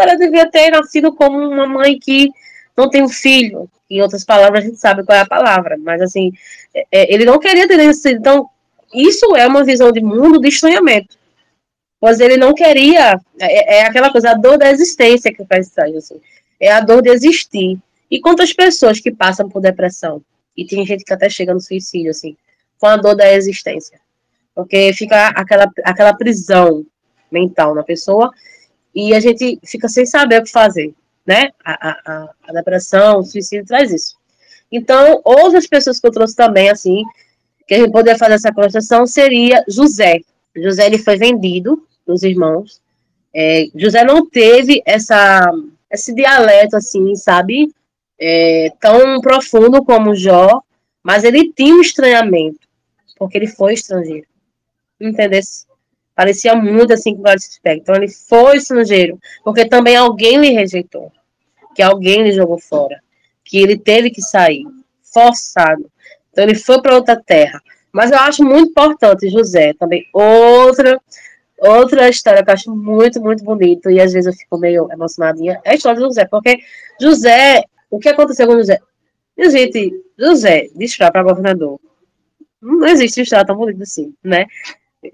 [0.00, 2.30] ela devia ter nascido como uma mãe que
[2.78, 3.68] não um filho.
[3.90, 5.76] Em outras palavras, a gente sabe qual é a palavra.
[5.78, 6.32] Mas, assim,
[6.74, 8.18] é, é ele não queria ter nascido.
[8.18, 8.48] Então,
[8.94, 11.16] isso é uma visão de mundo de estranhamento.
[12.00, 13.20] Pois ele não queria.
[13.40, 16.20] É, é aquela coisa, a dor da existência que faz estranho, assim
[16.60, 17.78] é a dor de existir.
[18.10, 20.22] E quantas pessoas que passam por depressão?
[20.56, 22.36] E tem gente que até chega no suicídio, assim,
[22.78, 24.00] com a dor da existência.
[24.54, 26.84] Porque fica aquela, aquela prisão
[27.30, 28.32] mental na pessoa.
[28.94, 30.92] e a gente fica sem saber o que fazer,
[31.28, 31.50] né?
[31.62, 34.16] A, a, a depressão, o suicídio traz isso.
[34.72, 37.02] Então, outras pessoas que eu trouxe também, assim,
[37.66, 40.20] que a gente poderia fazer essa construção seria José.
[40.56, 42.80] José, ele foi vendido dos irmãos.
[43.34, 45.52] É, José não teve essa,
[45.90, 47.70] esse dialeto, assim, sabe?
[48.18, 50.62] É, tão profundo como Jó,
[51.02, 52.66] mas ele tinha um estranhamento,
[53.18, 54.26] porque ele foi estrangeiro.
[54.98, 55.40] Entendeu?
[56.18, 57.82] Parecia muito assim com vários aspectos.
[57.82, 61.12] Então ele foi estrangeiro, porque também alguém lhe rejeitou,
[61.78, 63.00] que alguém lhe jogou fora,
[63.44, 64.64] que ele teve que sair,
[65.14, 65.88] forçado.
[66.32, 67.62] Então ele foi para outra terra.
[67.92, 71.00] Mas eu acho muito importante, José, também outra
[71.56, 75.60] outra história que eu acho muito, muito bonito, e às vezes eu fico meio emocionadinha,
[75.64, 76.58] é a história de José, porque
[77.00, 78.80] José, o que aconteceu com José?
[79.38, 81.78] gente, José, desfrar para governador.
[82.60, 84.46] Não existe história tão bonita assim, né?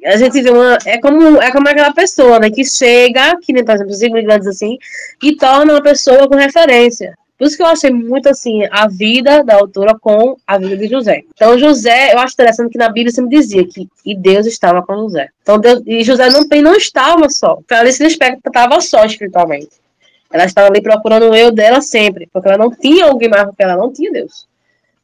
[0.04, 0.78] A gente vê uma.
[0.84, 2.50] É como, é como aquela pessoa, né?
[2.50, 4.78] Que chega, que nem, por exemplo, os imigrantes assim,
[5.22, 7.14] e torna uma pessoa com referência.
[7.36, 10.86] Por isso que eu achei muito assim a vida da autora com a vida de
[10.86, 11.22] José.
[11.34, 14.94] Então, José, eu acho interessante que na Bíblia sempre dizia que e Deus estava com
[14.96, 15.28] José.
[15.42, 17.58] Então, Deus, e José não, não estava só.
[17.66, 19.70] Clarice Lispector estava só espiritualmente.
[20.32, 23.62] Ela estava ali procurando o eu dela sempre, porque ela não tinha alguém mais porque
[23.62, 24.46] ela não tinha Deus.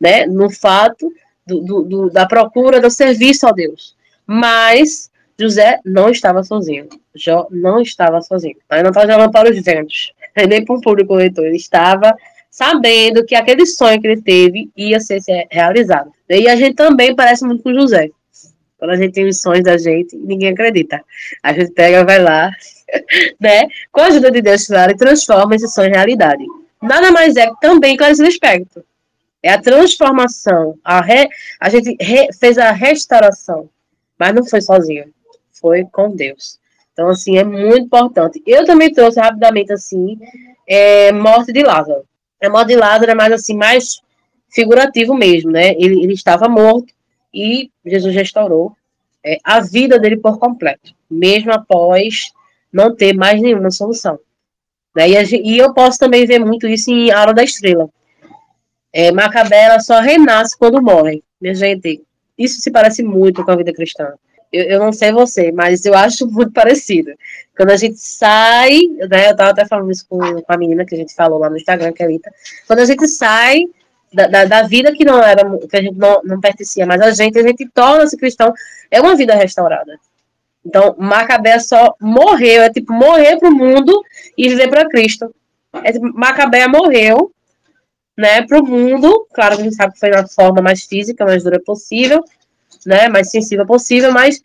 [0.00, 0.24] Né?
[0.26, 1.12] No fato
[1.46, 3.94] do, do, do, da procura do serviço a Deus.
[4.32, 6.88] Mas José não estava sozinho.
[7.16, 8.56] Jó não estava sozinho.
[8.70, 10.12] Ele não estava jogando para os ventos,
[10.48, 11.46] nem para um público leitor.
[11.46, 12.14] Ele estava
[12.48, 15.20] sabendo que aquele sonho que ele teve ia ser
[15.50, 16.12] realizado.
[16.28, 18.08] E a gente também parece muito com José.
[18.78, 21.02] Quando a gente tem os sonhos da gente, ninguém acredita.
[21.42, 22.52] A gente pega, vai lá,
[23.40, 23.66] né?
[23.90, 26.44] Com a ajuda de Deus, claro, e transforma esse sonho em realidade.
[26.80, 28.84] Nada mais é também Clarice Lispector.
[29.42, 30.78] É a transformação.
[30.84, 31.28] A, re,
[31.58, 33.68] a gente re, fez a restauração,
[34.20, 35.06] mas não foi sozinho.
[35.50, 36.60] Foi com Deus.
[36.92, 38.42] Então, assim, é muito importante.
[38.46, 40.18] Eu também trouxe rapidamente, assim,
[40.68, 42.04] é, morte de Lázaro.
[42.42, 44.02] A morte de Lázaro é mais, assim, mais
[44.50, 45.70] figurativo mesmo, né?
[45.72, 46.92] Ele, ele estava morto
[47.32, 48.76] e Jesus restaurou
[49.24, 52.30] é, a vida dele por completo, mesmo após
[52.70, 54.18] não ter mais nenhuma solução.
[54.94, 55.08] Né?
[55.08, 57.88] E, e, eu posso também ver muito isso em Aula da Estrela.
[58.92, 61.22] É, Macabé só renasce quando morre.
[61.40, 62.02] Minha gente,
[62.42, 64.14] isso se parece muito com a vida cristã.
[64.52, 67.12] Eu, eu, não sei você, mas eu acho muito parecido.
[67.56, 70.94] Quando a gente sai, né, eu estava até falando isso com, com, a menina que
[70.94, 72.32] a gente falou lá no Instagram, que é a Rita,
[72.66, 73.64] quando a gente sai
[74.12, 77.12] da, da, da, vida que não era, que a gente não, não pertencia mais a
[77.12, 78.52] gente, a gente torna-se cristão,
[78.90, 79.98] é uma vida restaurada.
[80.64, 84.02] Então, Macabé só morreu, é tipo morrer para o mundo
[84.36, 85.34] e viver para Cristo.
[85.84, 87.32] É tipo, Macabé morreu,
[88.20, 89.26] né, para o mundo.
[89.32, 92.22] Claro que a gente sabe que foi na forma mais física, mais dura possível,
[92.84, 94.42] né, mais sensível possível, mas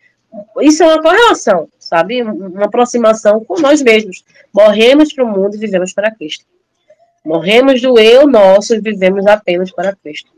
[0.62, 2.22] isso é uma correlação, sabe?
[2.22, 4.24] Uma aproximação com nós mesmos.
[4.52, 6.44] Morremos para o mundo e vivemos para Cristo.
[7.24, 10.30] Morremos do eu nosso e vivemos apenas para Cristo.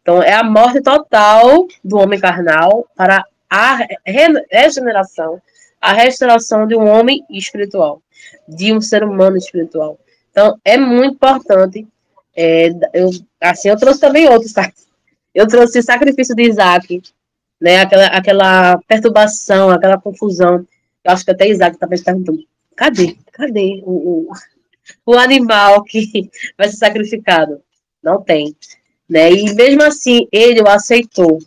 [0.00, 3.78] Então, é a morte total do homem carnal para a
[4.50, 5.40] regeneração,
[5.80, 8.00] a restauração de um homem espiritual,
[8.48, 9.98] de um ser humano espiritual.
[10.30, 11.86] Então, é muito importante.
[12.36, 13.10] É, eu,
[13.40, 14.70] assim, eu trouxe também outros, tá?
[15.34, 17.02] Eu trouxe sacrifício de Isaac,
[17.60, 17.80] né?
[17.80, 20.66] Aquela, aquela perturbação, aquela confusão.
[21.02, 22.44] Eu acho que até Isaac estava perguntando:
[22.76, 23.16] cadê?
[23.32, 24.32] Cadê o, o,
[25.06, 27.62] o animal que vai ser sacrificado?
[28.02, 28.54] Não tem.
[29.08, 29.32] Né?
[29.32, 31.38] E mesmo assim, ele o aceitou.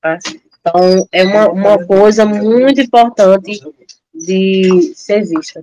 [0.00, 0.18] Tá?
[0.60, 3.60] Então, é uma, uma coisa muito importante
[4.14, 5.62] de ser vista.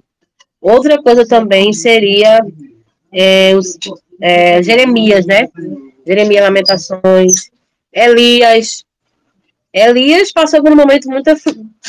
[0.62, 2.46] Outra coisa também seria
[3.12, 3.78] é, os,
[4.22, 5.50] é, Jeremias, né?
[6.06, 7.52] Jeremias Lamentações,
[7.92, 8.86] Elias.
[9.74, 11.32] Elias passou por um momento muito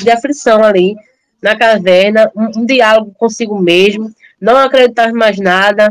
[0.00, 0.96] de aflição ali,
[1.42, 4.10] na caverna, um, um diálogo consigo mesmo,
[4.40, 5.90] não acreditar mais nada,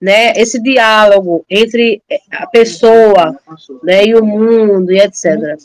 [0.00, 0.32] né?
[0.36, 3.38] Esse diálogo entre a pessoa,
[3.82, 5.58] né, e o mundo e etc.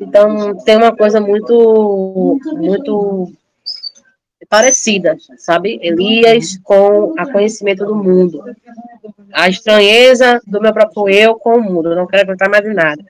[0.00, 3.32] Então, tem uma coisa muito, muito
[4.48, 5.78] parecida, sabe?
[5.82, 8.42] Elias com a conhecimento do mundo.
[9.32, 11.90] A estranheza do meu próprio eu com o mundo.
[11.90, 13.04] Eu não quero acreditar mais em nada.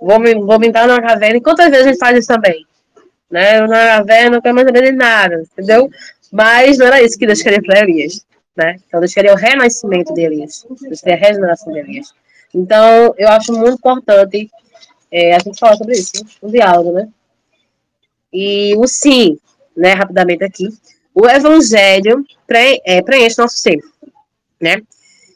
[0.00, 1.36] Vou me, vou me dar numa caverna.
[1.36, 2.66] E quantas vezes a gente faz isso também?
[3.30, 3.58] Né?
[3.58, 5.90] Eu na caverna não quero mais saber de nada, entendeu?
[6.32, 8.26] Mas não era isso que Deus queria para Elias.
[8.56, 8.76] Né?
[8.86, 10.66] Então, Deus queria o renascimento de Elias.
[10.80, 12.12] Deus queria a regeneração de Elias.
[12.54, 14.50] Então, eu acho muito importante
[15.10, 17.08] é, a gente fala sobre isso, o diálogo, né?
[18.32, 19.38] E o sim,
[19.78, 20.68] né, rapidamente aqui,
[21.14, 23.78] o evangelho pre, é, preenche nosso ser,
[24.60, 24.82] né?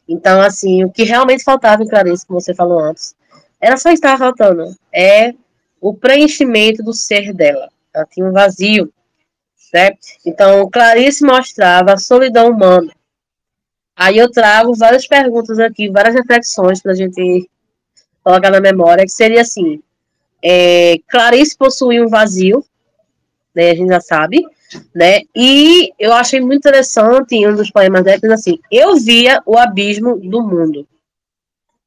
[0.08, 3.14] Então, assim, o que realmente faltava em Clarice, como você falou antes,
[3.60, 5.32] ela só estava faltando, é
[5.80, 7.68] o preenchimento do ser dela.
[7.94, 8.92] Ela tinha um vazio.
[9.72, 9.92] Né?
[10.26, 12.92] Então, Clarice mostrava a solidão humana.
[13.96, 17.48] Aí eu trago várias perguntas aqui, várias reflexões para a gente
[18.22, 19.82] colocar na memória, que seria assim,
[20.42, 22.64] é, Clarice possuía um vazio,
[23.54, 24.44] né, a gente já sabe,
[24.94, 30.16] né, e eu achei muito interessante um dos poemas dela, assim, eu via o abismo
[30.18, 30.86] do mundo,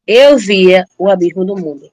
[0.07, 1.91] eu via o abismo do mundo.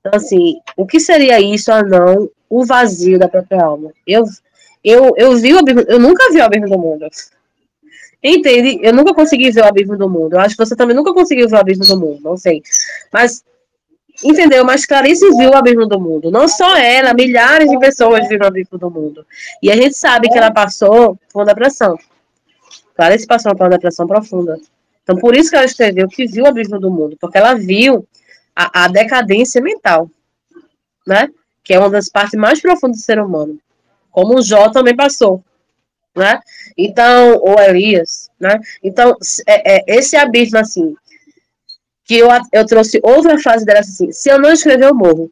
[0.00, 3.92] Então, assim, o que seria isso a não o vazio da própria alma?
[4.06, 4.24] Eu,
[4.84, 7.08] eu, eu vi o abismo, eu nunca vi o abismo do mundo.
[8.22, 8.78] Entende?
[8.82, 10.34] Eu nunca consegui ver o abismo do mundo.
[10.34, 12.62] Eu acho que você também nunca conseguiu ver o abismo do mundo, não sei.
[13.12, 13.44] Mas,
[14.24, 14.64] entendeu?
[14.64, 16.30] Mas Clarice viu o abismo do mundo.
[16.30, 19.26] Não só ela, milhares de pessoas viram o abismo do mundo.
[19.62, 21.98] E a gente sabe que ela passou por uma depressão.
[22.94, 24.58] Clarice passou por uma depressão profunda.
[25.02, 28.06] Então, por isso que ela escreveu que viu o abismo do mundo, porque ela viu
[28.54, 30.10] a, a decadência mental,
[31.06, 31.28] né?
[31.62, 33.58] Que é uma das partes mais profundas do ser humano.
[34.10, 35.44] Como o Jó também passou,
[36.16, 36.40] né?
[36.76, 38.58] Então, ou Elias, né?
[38.82, 40.96] Então, é, é, esse abismo, assim,
[42.06, 45.30] que eu, eu trouxe outra frase dela assim, se eu não escrever, eu morro.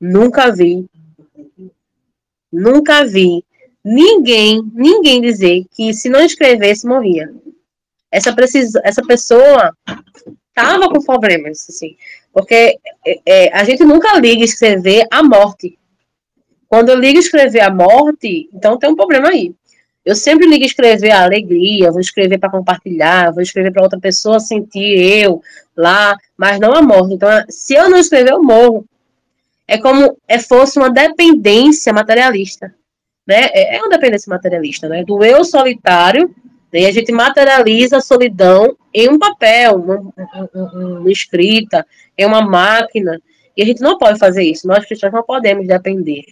[0.00, 0.86] Nunca vi,
[2.52, 3.42] nunca vi
[3.82, 7.32] ninguém, ninguém dizer que se não escrevesse, morria
[8.10, 9.74] essa, precisa, essa pessoa
[10.54, 11.96] tava com problemas, assim,
[12.32, 15.78] porque é, é, a gente nunca liga escrever a morte.
[16.66, 19.54] Quando eu ligo escrever a morte, então tem um problema aí.
[20.04, 24.40] Eu sempre ligo escrever a alegria, vou escrever para compartilhar, vou escrever para outra pessoa
[24.40, 25.42] sentir eu
[25.76, 27.14] lá, mas não a morte.
[27.14, 28.84] Então, se eu não escrever, eu morro.
[29.66, 32.74] É como é fosse uma dependência materialista,
[33.26, 33.48] né?
[33.52, 35.04] É, é uma dependência materialista, né?
[35.04, 36.34] Do eu solitário
[36.72, 39.96] e a gente materializa a solidão em um papel, uma,
[40.54, 41.86] uma, uma, escrita,
[42.16, 43.18] em uma máquina.
[43.56, 44.66] E a gente não pode fazer isso.
[44.66, 46.24] Nós cristãos não podemos depender.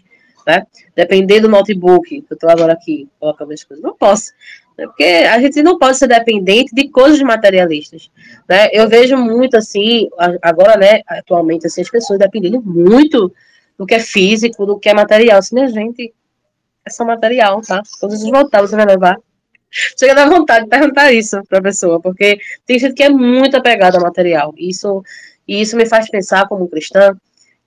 [0.46, 0.66] Né?
[0.94, 3.82] Depender do notebook, que eu estou agora aqui colocando as coisas.
[3.82, 4.32] Não posso.
[4.78, 4.86] Né?
[4.86, 8.10] Porque a gente não pode ser dependente de coisas materialistas.
[8.48, 8.68] Né?
[8.72, 10.08] Eu vejo muito assim,
[10.40, 13.32] agora, né, atualmente, assim, as pessoas dependendo muito
[13.76, 15.38] do que é físico, do que é material.
[15.38, 16.14] Assim, a gente
[16.84, 17.82] é só material, tá?
[18.00, 19.18] Todos os voltados você vai levar
[19.70, 23.56] Chega da vontade de perguntar isso para a pessoa, porque tem gente que é muito
[23.56, 24.54] apegada ao material.
[24.56, 25.02] Isso,
[25.46, 27.16] e isso me faz pensar, como cristã,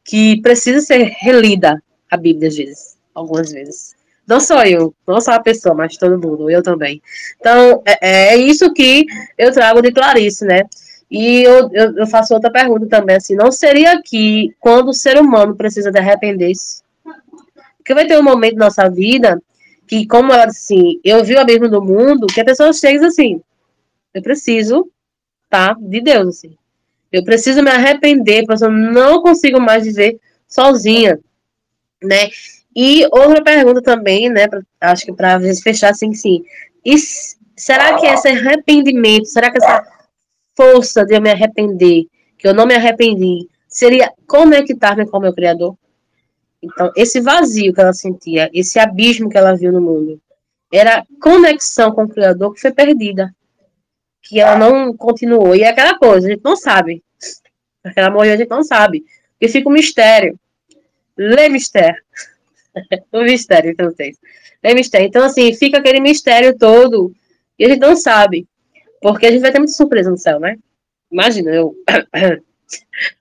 [0.04, 3.96] que precisa ser relida a Bíblia às vezes, algumas vezes.
[4.28, 7.02] Não só eu, não só a pessoa, mas todo mundo, eu também.
[7.40, 9.06] Então, é, é isso que
[9.38, 10.62] eu trago de Clarice, né?
[11.10, 15.20] E eu, eu, eu, faço outra pergunta também, assim, não seria que quando o ser
[15.20, 16.84] humano precisa de arrepender-se?
[17.78, 19.42] Porque vai ter um momento na nossa vida
[19.88, 23.42] que, como ela assim, eu vi o abismo do mundo, que a pessoa chega assim,
[24.14, 24.88] eu preciso,
[25.50, 26.56] tá, de Deus, assim.
[27.12, 31.20] Eu preciso me arrepender, porque eu não consigo mais viver sozinha,
[32.04, 32.30] né?
[32.76, 36.44] E outra pergunta também, né, pra, acho que para fechar assim, sim.
[36.86, 36.96] E
[37.58, 39.84] será que esse arrependimento, será que essa
[40.56, 42.06] força de eu me arrepender,
[42.38, 45.76] que eu não me arrependi, seria conectar-me com o meu Criador?
[46.62, 50.22] Então, esse vazio que ela sentia, esse abismo que ela viu no mundo,
[50.72, 53.34] era conexão com o Criador que foi perdida.
[54.22, 55.56] Que ela não continuou.
[55.56, 57.04] E é aquela coisa, a gente não sabe.
[57.82, 59.04] Porque ela morreu, a gente não sabe.
[59.32, 60.38] Porque fica um mistério.
[61.20, 62.02] Le mistério.
[63.12, 64.18] o mistério francês.
[64.64, 65.08] Le mistério.
[65.08, 67.14] Então, assim, fica aquele mistério todo.
[67.58, 68.48] E a gente não sabe.
[69.02, 70.56] Porque a gente vai ter muita surpresa no céu, né?
[71.12, 71.76] Imagina, eu.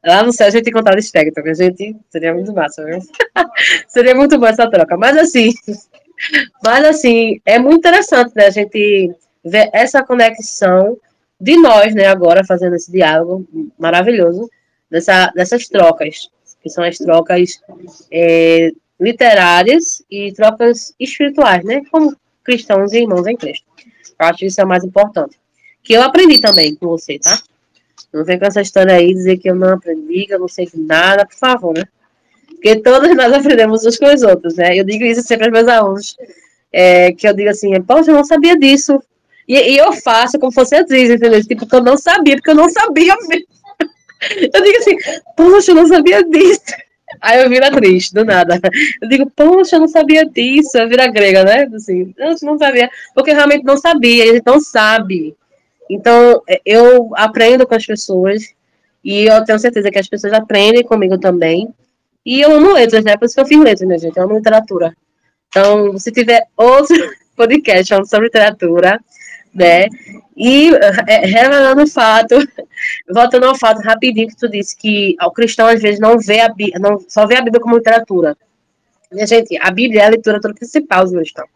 [0.04, 2.98] Lá no céu a gente contar espectro, a gente seria muito massa, viu?
[3.88, 4.96] seria muito boa essa troca.
[4.96, 5.52] Mas assim,
[6.62, 8.46] mas assim, é muito interessante, né?
[8.46, 9.10] A gente
[9.42, 10.98] ver essa conexão
[11.40, 13.46] de nós, né, agora fazendo esse diálogo
[13.78, 14.50] maravilhoso
[14.90, 16.28] dessa, dessas trocas,
[16.68, 17.60] que são as trocas
[18.10, 21.82] é, literárias e trocas espirituais, né?
[21.90, 23.66] Como cristãos e irmãos em Cristo.
[24.18, 25.38] Eu acho que isso é o mais importante.
[25.82, 27.38] Que eu aprendi também com você, tá?
[28.12, 30.68] Não vem com essa história aí dizer que eu não aprendi, que eu não sei
[30.74, 31.84] nada, por favor, né?
[32.46, 34.76] Porque todos nós aprendemos uns com os outros, né?
[34.78, 36.16] Eu digo isso sempre aos meus alunos,
[36.72, 39.00] é, que eu digo assim, poxa, eu não sabia disso.
[39.46, 41.42] E, e eu faço como fosse atriz, entendeu?
[41.42, 43.46] Tipo, que eu não sabia, porque eu não sabia mesmo.
[44.52, 44.96] Eu digo assim,
[45.36, 46.60] poxa, eu não sabia disso.
[47.20, 48.60] Aí eu viro atriz, do nada.
[49.00, 50.76] Eu digo, poxa, eu não sabia disso.
[50.76, 51.68] Eu viro a grega, né?
[51.74, 52.90] Assim, eu não sabia.
[53.14, 55.34] Porque realmente não sabia, gente não sabe.
[55.90, 58.42] Então, é, eu aprendo com as pessoas
[59.02, 61.72] e eu tenho certeza que as pessoas aprendem comigo também.
[62.24, 63.16] E eu amo letras, né?
[63.16, 64.16] Por isso que eu fiz letras, minha gente.
[64.16, 64.94] Eu amo literatura.
[65.48, 66.94] Então, se tiver outro
[67.34, 69.00] podcast falando sobre literatura,
[69.58, 69.86] né?
[70.36, 70.70] E
[71.06, 72.36] é, revelando o fato,
[73.10, 76.48] voltando ao fato rapidinho que tu disse que o cristão às vezes não vê a
[76.48, 78.36] Bíblia, não, só vê a Bíblia como literatura.
[79.10, 81.46] Minha gente, a Bíblia é a literatura principal do cristão.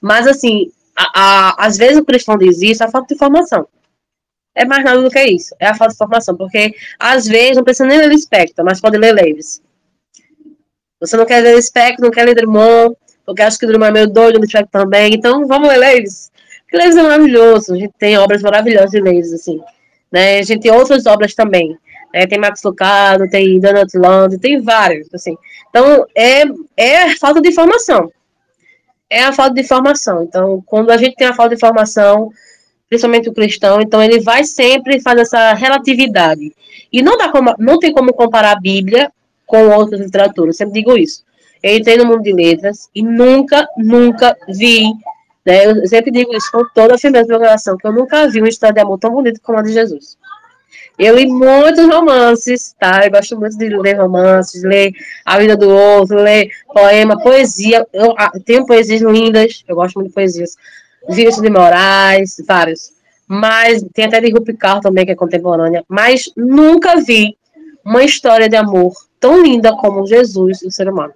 [0.00, 3.66] Mas, assim, a, a, às vezes o cristão diz isso, a falta de informação.
[4.54, 5.54] É mais nada do que isso.
[5.60, 6.36] É a falta de informação.
[6.36, 9.62] Porque, às vezes, não precisa nem ler espectro, mas pode ler Leves.
[11.00, 14.08] Você não quer ler espectro, não quer ler Drummond, porque acho que Drummond é meio
[14.08, 15.14] doido, o espectro também.
[15.14, 16.32] Então, vamos ler Leves.
[16.70, 17.74] Porque é maravilhoso.
[17.74, 19.60] A gente tem obras maravilhosas de Leves, assim.
[20.10, 20.38] Né?
[20.38, 21.76] A gente tem outras obras também.
[22.12, 22.26] Né?
[22.26, 25.36] Tem Max Lucado, tem Donald Land, tem vários, assim.
[25.70, 26.42] Então, é,
[26.76, 28.10] é falta de informação.
[29.08, 30.24] É a falta de informação.
[30.24, 32.30] Então, quando a gente tem a falta de informação,
[32.88, 36.52] principalmente o cristão, então ele vai sempre fazer essa relatividade.
[36.92, 39.12] E não, dá como, não tem como comparar a Bíblia
[39.46, 41.24] com outras literaturas, eu sempre digo isso.
[41.62, 44.84] Eu entrei no mundo de letras e nunca, nunca vi,
[45.46, 48.28] né, eu sempre digo isso com toda a firmeza do meu coração, que eu nunca
[48.28, 50.18] vi uma história de amor tão bonita como a de Jesus.
[50.98, 53.04] Eu li muitos romances, tá?
[53.04, 54.92] Eu gosto muito de ler romances, ler
[55.24, 57.86] A Vida do Outro, ler poema, poesia.
[57.92, 60.56] Eu, ah, tenho poesias lindas, eu gosto muito de poesias.
[61.08, 62.92] Vinícius de Moraes, vários.
[63.28, 65.84] Mas tem até de Rupi Kaur também, que é contemporânea.
[65.86, 67.36] Mas nunca vi
[67.84, 71.12] uma história de amor tão linda como Jesus o ser humano.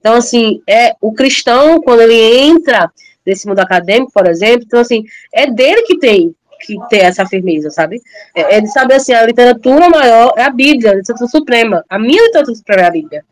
[0.00, 2.90] Então, assim, é o cristão, quando ele entra
[3.24, 7.70] nesse mundo acadêmico, por exemplo, então, assim, é dele que tem que ter essa firmeza,
[7.70, 8.00] sabe?
[8.34, 11.84] É, é de saber assim, a literatura maior é a Bíblia, a literatura suprema.
[11.88, 13.24] A minha literatura suprema é a Bíblia.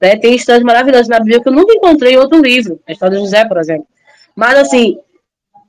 [0.00, 0.16] Né?
[0.16, 3.22] Tem histórias maravilhosas na Bíblia que eu nunca encontrei em outro livro, a história de
[3.22, 3.86] José, por exemplo.
[4.34, 4.98] Mas assim,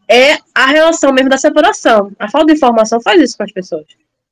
[0.10, 2.12] é a relação mesmo da separação.
[2.18, 3.86] A falta de informação faz isso com as pessoas.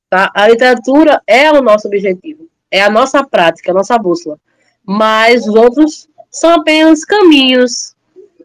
[0.09, 0.31] Tá?
[0.33, 4.37] A literatura é o nosso objetivo, é a nossa prática, a nossa bússola.
[4.83, 7.95] Mas os outros são apenas caminhos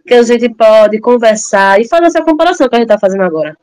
[0.07, 3.57] que a gente pode conversar e fazer essa comparação que a gente está fazendo agora.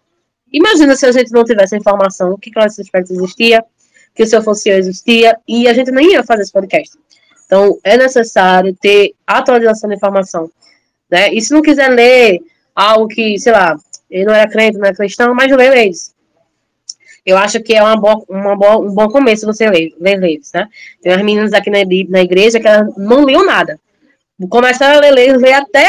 [0.51, 3.63] Imagina se a gente não tivesse informação que Classe Aspecto existia,
[4.13, 6.95] que o seu fosse existia, e a gente nem ia fazer esse podcast.
[7.45, 10.49] Então, é necessário ter atualização da informação.
[11.09, 11.33] Né?
[11.33, 12.41] E se não quiser ler
[12.75, 13.75] algo que, sei lá,
[14.09, 16.13] ele não era crente, não era cristão, mas lê eles.
[17.25, 20.51] Eu acho que é uma boa, uma boa, um bom começo você ler, ler eles,
[20.53, 20.67] né?
[21.01, 21.79] Tem umas meninas aqui na,
[22.09, 23.79] na igreja que elas não liam nada.
[24.49, 25.87] Começaram a ler, ler, ler até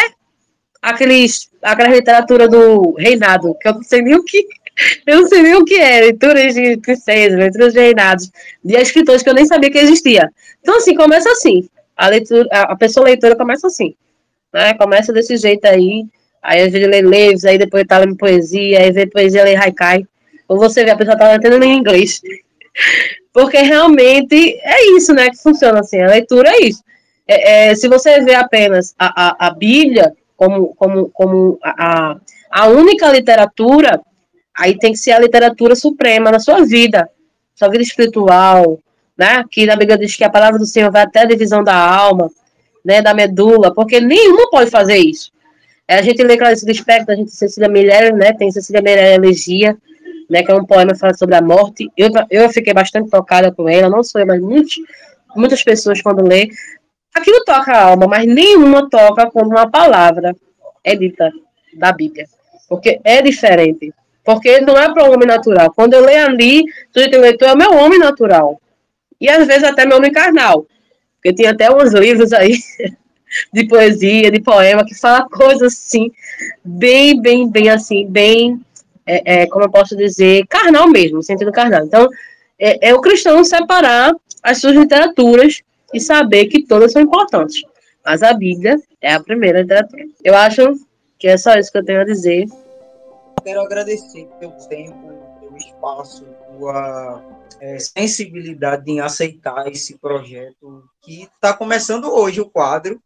[0.84, 4.46] aqueles, aquela literatura do reinado, que eu não sei nem o que.
[5.06, 8.28] Eu não sei nem o que é, leituras de princesas, leituras de reinados,
[8.64, 10.28] de escritores que eu nem sabia que existia.
[10.60, 11.68] Então, assim, começa assim.
[11.96, 13.94] A, leitura, a pessoa leitora começa assim.
[14.52, 14.74] Né?
[14.74, 16.04] Começa desse jeito aí.
[16.42, 20.04] Aí às vezes lê Leves, aí depois tá lendo poesia, aí vê poesia, lê Haikai.
[20.48, 22.20] Ou você vê a pessoa tá lendo em inglês.
[23.32, 25.30] Porque realmente é isso, né?
[25.30, 26.02] Que funciona assim.
[26.02, 26.82] A leitura é isso.
[27.28, 32.16] É, é, se você vê apenas a, a, a Bíblia, como, como, como a,
[32.50, 34.00] a única literatura,
[34.56, 37.08] aí tem que ser a literatura suprema na sua vida,
[37.54, 38.78] sua vida espiritual,
[39.16, 39.44] né?
[39.50, 42.30] Que na Bíblia diz que a palavra do Senhor vai até a divisão da alma,
[42.84, 43.00] né?
[43.00, 45.32] Da medula, porque nenhuma pode fazer isso.
[45.86, 48.32] A gente lê Clarice Lispector, a gente Cecília Meirelles, né?
[48.32, 49.76] Tem Cecília Meirelles Elegia,
[50.28, 50.42] né?
[50.42, 51.90] Que é um poema que fala sobre a morte.
[51.96, 54.74] Eu, eu fiquei bastante tocada com ela, não sou eu, mas muitos,
[55.36, 56.48] muitas pessoas quando lê,
[57.14, 60.34] aquilo toca a alma, mas nenhuma toca quando uma palavra
[60.82, 61.30] é dita
[61.74, 62.26] da Bíblia.
[62.68, 63.92] Porque é diferente.
[64.24, 65.72] Porque não é para o homem natural.
[65.74, 68.60] Quando eu leio ali, tudo que eu leio é meu homem natural.
[69.20, 70.66] E às vezes até meu homem carnal.
[71.16, 72.56] Porque tem até uns livros aí
[73.52, 76.10] de poesia, de poema, que fala coisas assim,
[76.64, 78.60] bem, bem, bem assim, bem,
[79.06, 81.84] é, é, como eu posso dizer, carnal mesmo, sentido carnal.
[81.84, 82.08] Então,
[82.58, 85.62] é, é o cristão separar as suas literaturas
[85.94, 87.62] e saber que todas são importantes.
[88.04, 90.04] Mas a Bíblia é a primeira literatura.
[90.22, 90.74] Eu acho
[91.18, 92.46] que é só isso que eu tenho a dizer.
[93.42, 96.26] Quero agradecer pelo tempo, pelo espaço,
[96.58, 97.22] tua
[97.60, 103.00] é, sensibilidade em aceitar esse projeto que está começando hoje o quadro,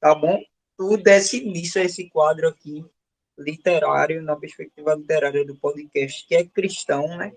[0.00, 0.40] tá bom?
[0.76, 2.84] Tu desse início a esse quadro aqui
[3.38, 7.32] literário, na perspectiva literária do podcast, que é cristão, né?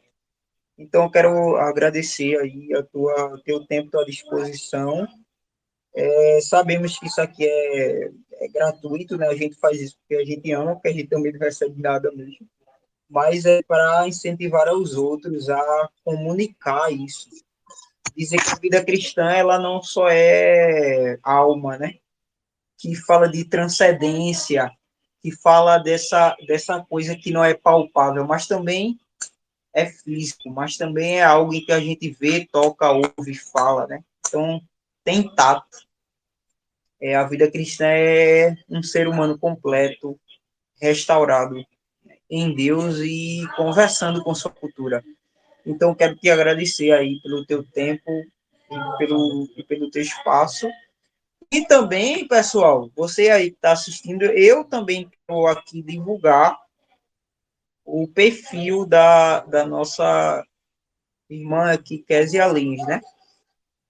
[0.77, 5.07] Então, eu quero agradecer aí a tua teu tempo, tua disposição.
[5.95, 9.27] É, sabemos que isso aqui é, é, gratuito, né?
[9.27, 12.11] A gente faz isso porque a gente ama, porque a gente também não recebe nada
[12.11, 12.45] mesmo.
[13.09, 17.29] Mas é para incentivar os outros a comunicar isso.
[18.15, 21.95] Dizer que a vida cristã, ela não só é alma, né?
[22.77, 24.69] Que fala de transcendência,
[25.21, 28.99] que fala dessa, dessa coisa que não é palpável, mas também
[29.75, 34.01] é físico, mas também é algo em que a gente vê, toca, ouve, fala, né?
[34.25, 34.61] Então,
[35.03, 35.85] tem tato.
[36.99, 40.17] É, a vida cristã é um ser humano completo,
[40.81, 41.61] restaurado
[42.29, 45.03] em Deus e conversando com sua cultura.
[45.65, 48.09] Então, quero te agradecer aí pelo teu tempo
[48.71, 50.69] e pelo, e pelo teu espaço
[51.51, 56.64] E também, pessoal, você aí que está assistindo, eu também estou aqui divulgar
[57.85, 60.43] o perfil da, da nossa
[61.29, 62.99] irmã aqui, Kézia Lins, né?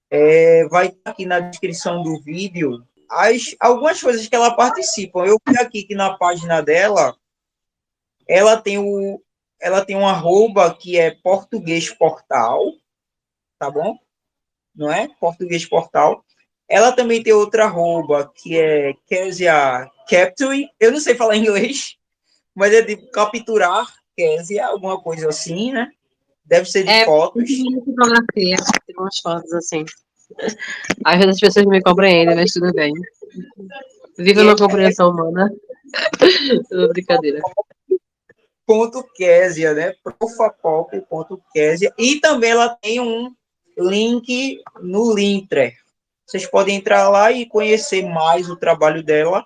[0.10, 5.26] É, vai aqui na descrição do vídeo as, algumas coisas que ela participa.
[5.26, 7.16] Eu vi aqui que na página dela,
[8.28, 9.22] ela tem o
[9.60, 12.62] ela tem um arroba que é português portal,
[13.58, 13.98] tá bom?
[14.76, 15.08] Não é?
[15.20, 16.24] Português portal.
[16.68, 20.70] Ela também tem outra arroba que é Kézia Capture.
[20.80, 21.98] Eu não sei falar inglês,
[22.56, 25.92] mas é de capturar Kézia, alguma coisa assim, né?
[26.46, 27.44] Deve ser de é, fotos.
[27.86, 28.56] Fotografia,
[28.88, 29.84] tem umas fotos assim.
[31.04, 32.94] Às vezes as pessoas me compreendem, mas tudo bem.
[34.18, 35.52] Viva uma compreensão humana.
[36.70, 37.42] Tudo brincadeira.
[38.66, 39.94] Ponto Késia, né?
[40.04, 41.94] Profapop.késia.
[41.98, 43.32] E também ela tem um
[43.78, 45.74] link no Lintre.
[46.26, 49.46] Vocês podem entrar lá e conhecer mais o trabalho dela.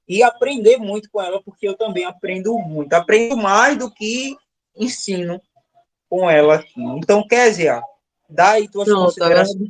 [0.08, 2.94] e aprender muito com ela, porque eu também aprendo muito.
[2.94, 4.36] Aprendo mais do que
[4.76, 5.42] ensino
[6.10, 6.82] com ela aqui.
[6.98, 7.82] Então, Kézia,
[8.30, 9.68] dá aí tuas Pronto, considerações.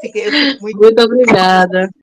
[0.00, 0.30] Fiquei,
[0.60, 0.78] muito...
[0.78, 1.90] muito obrigada.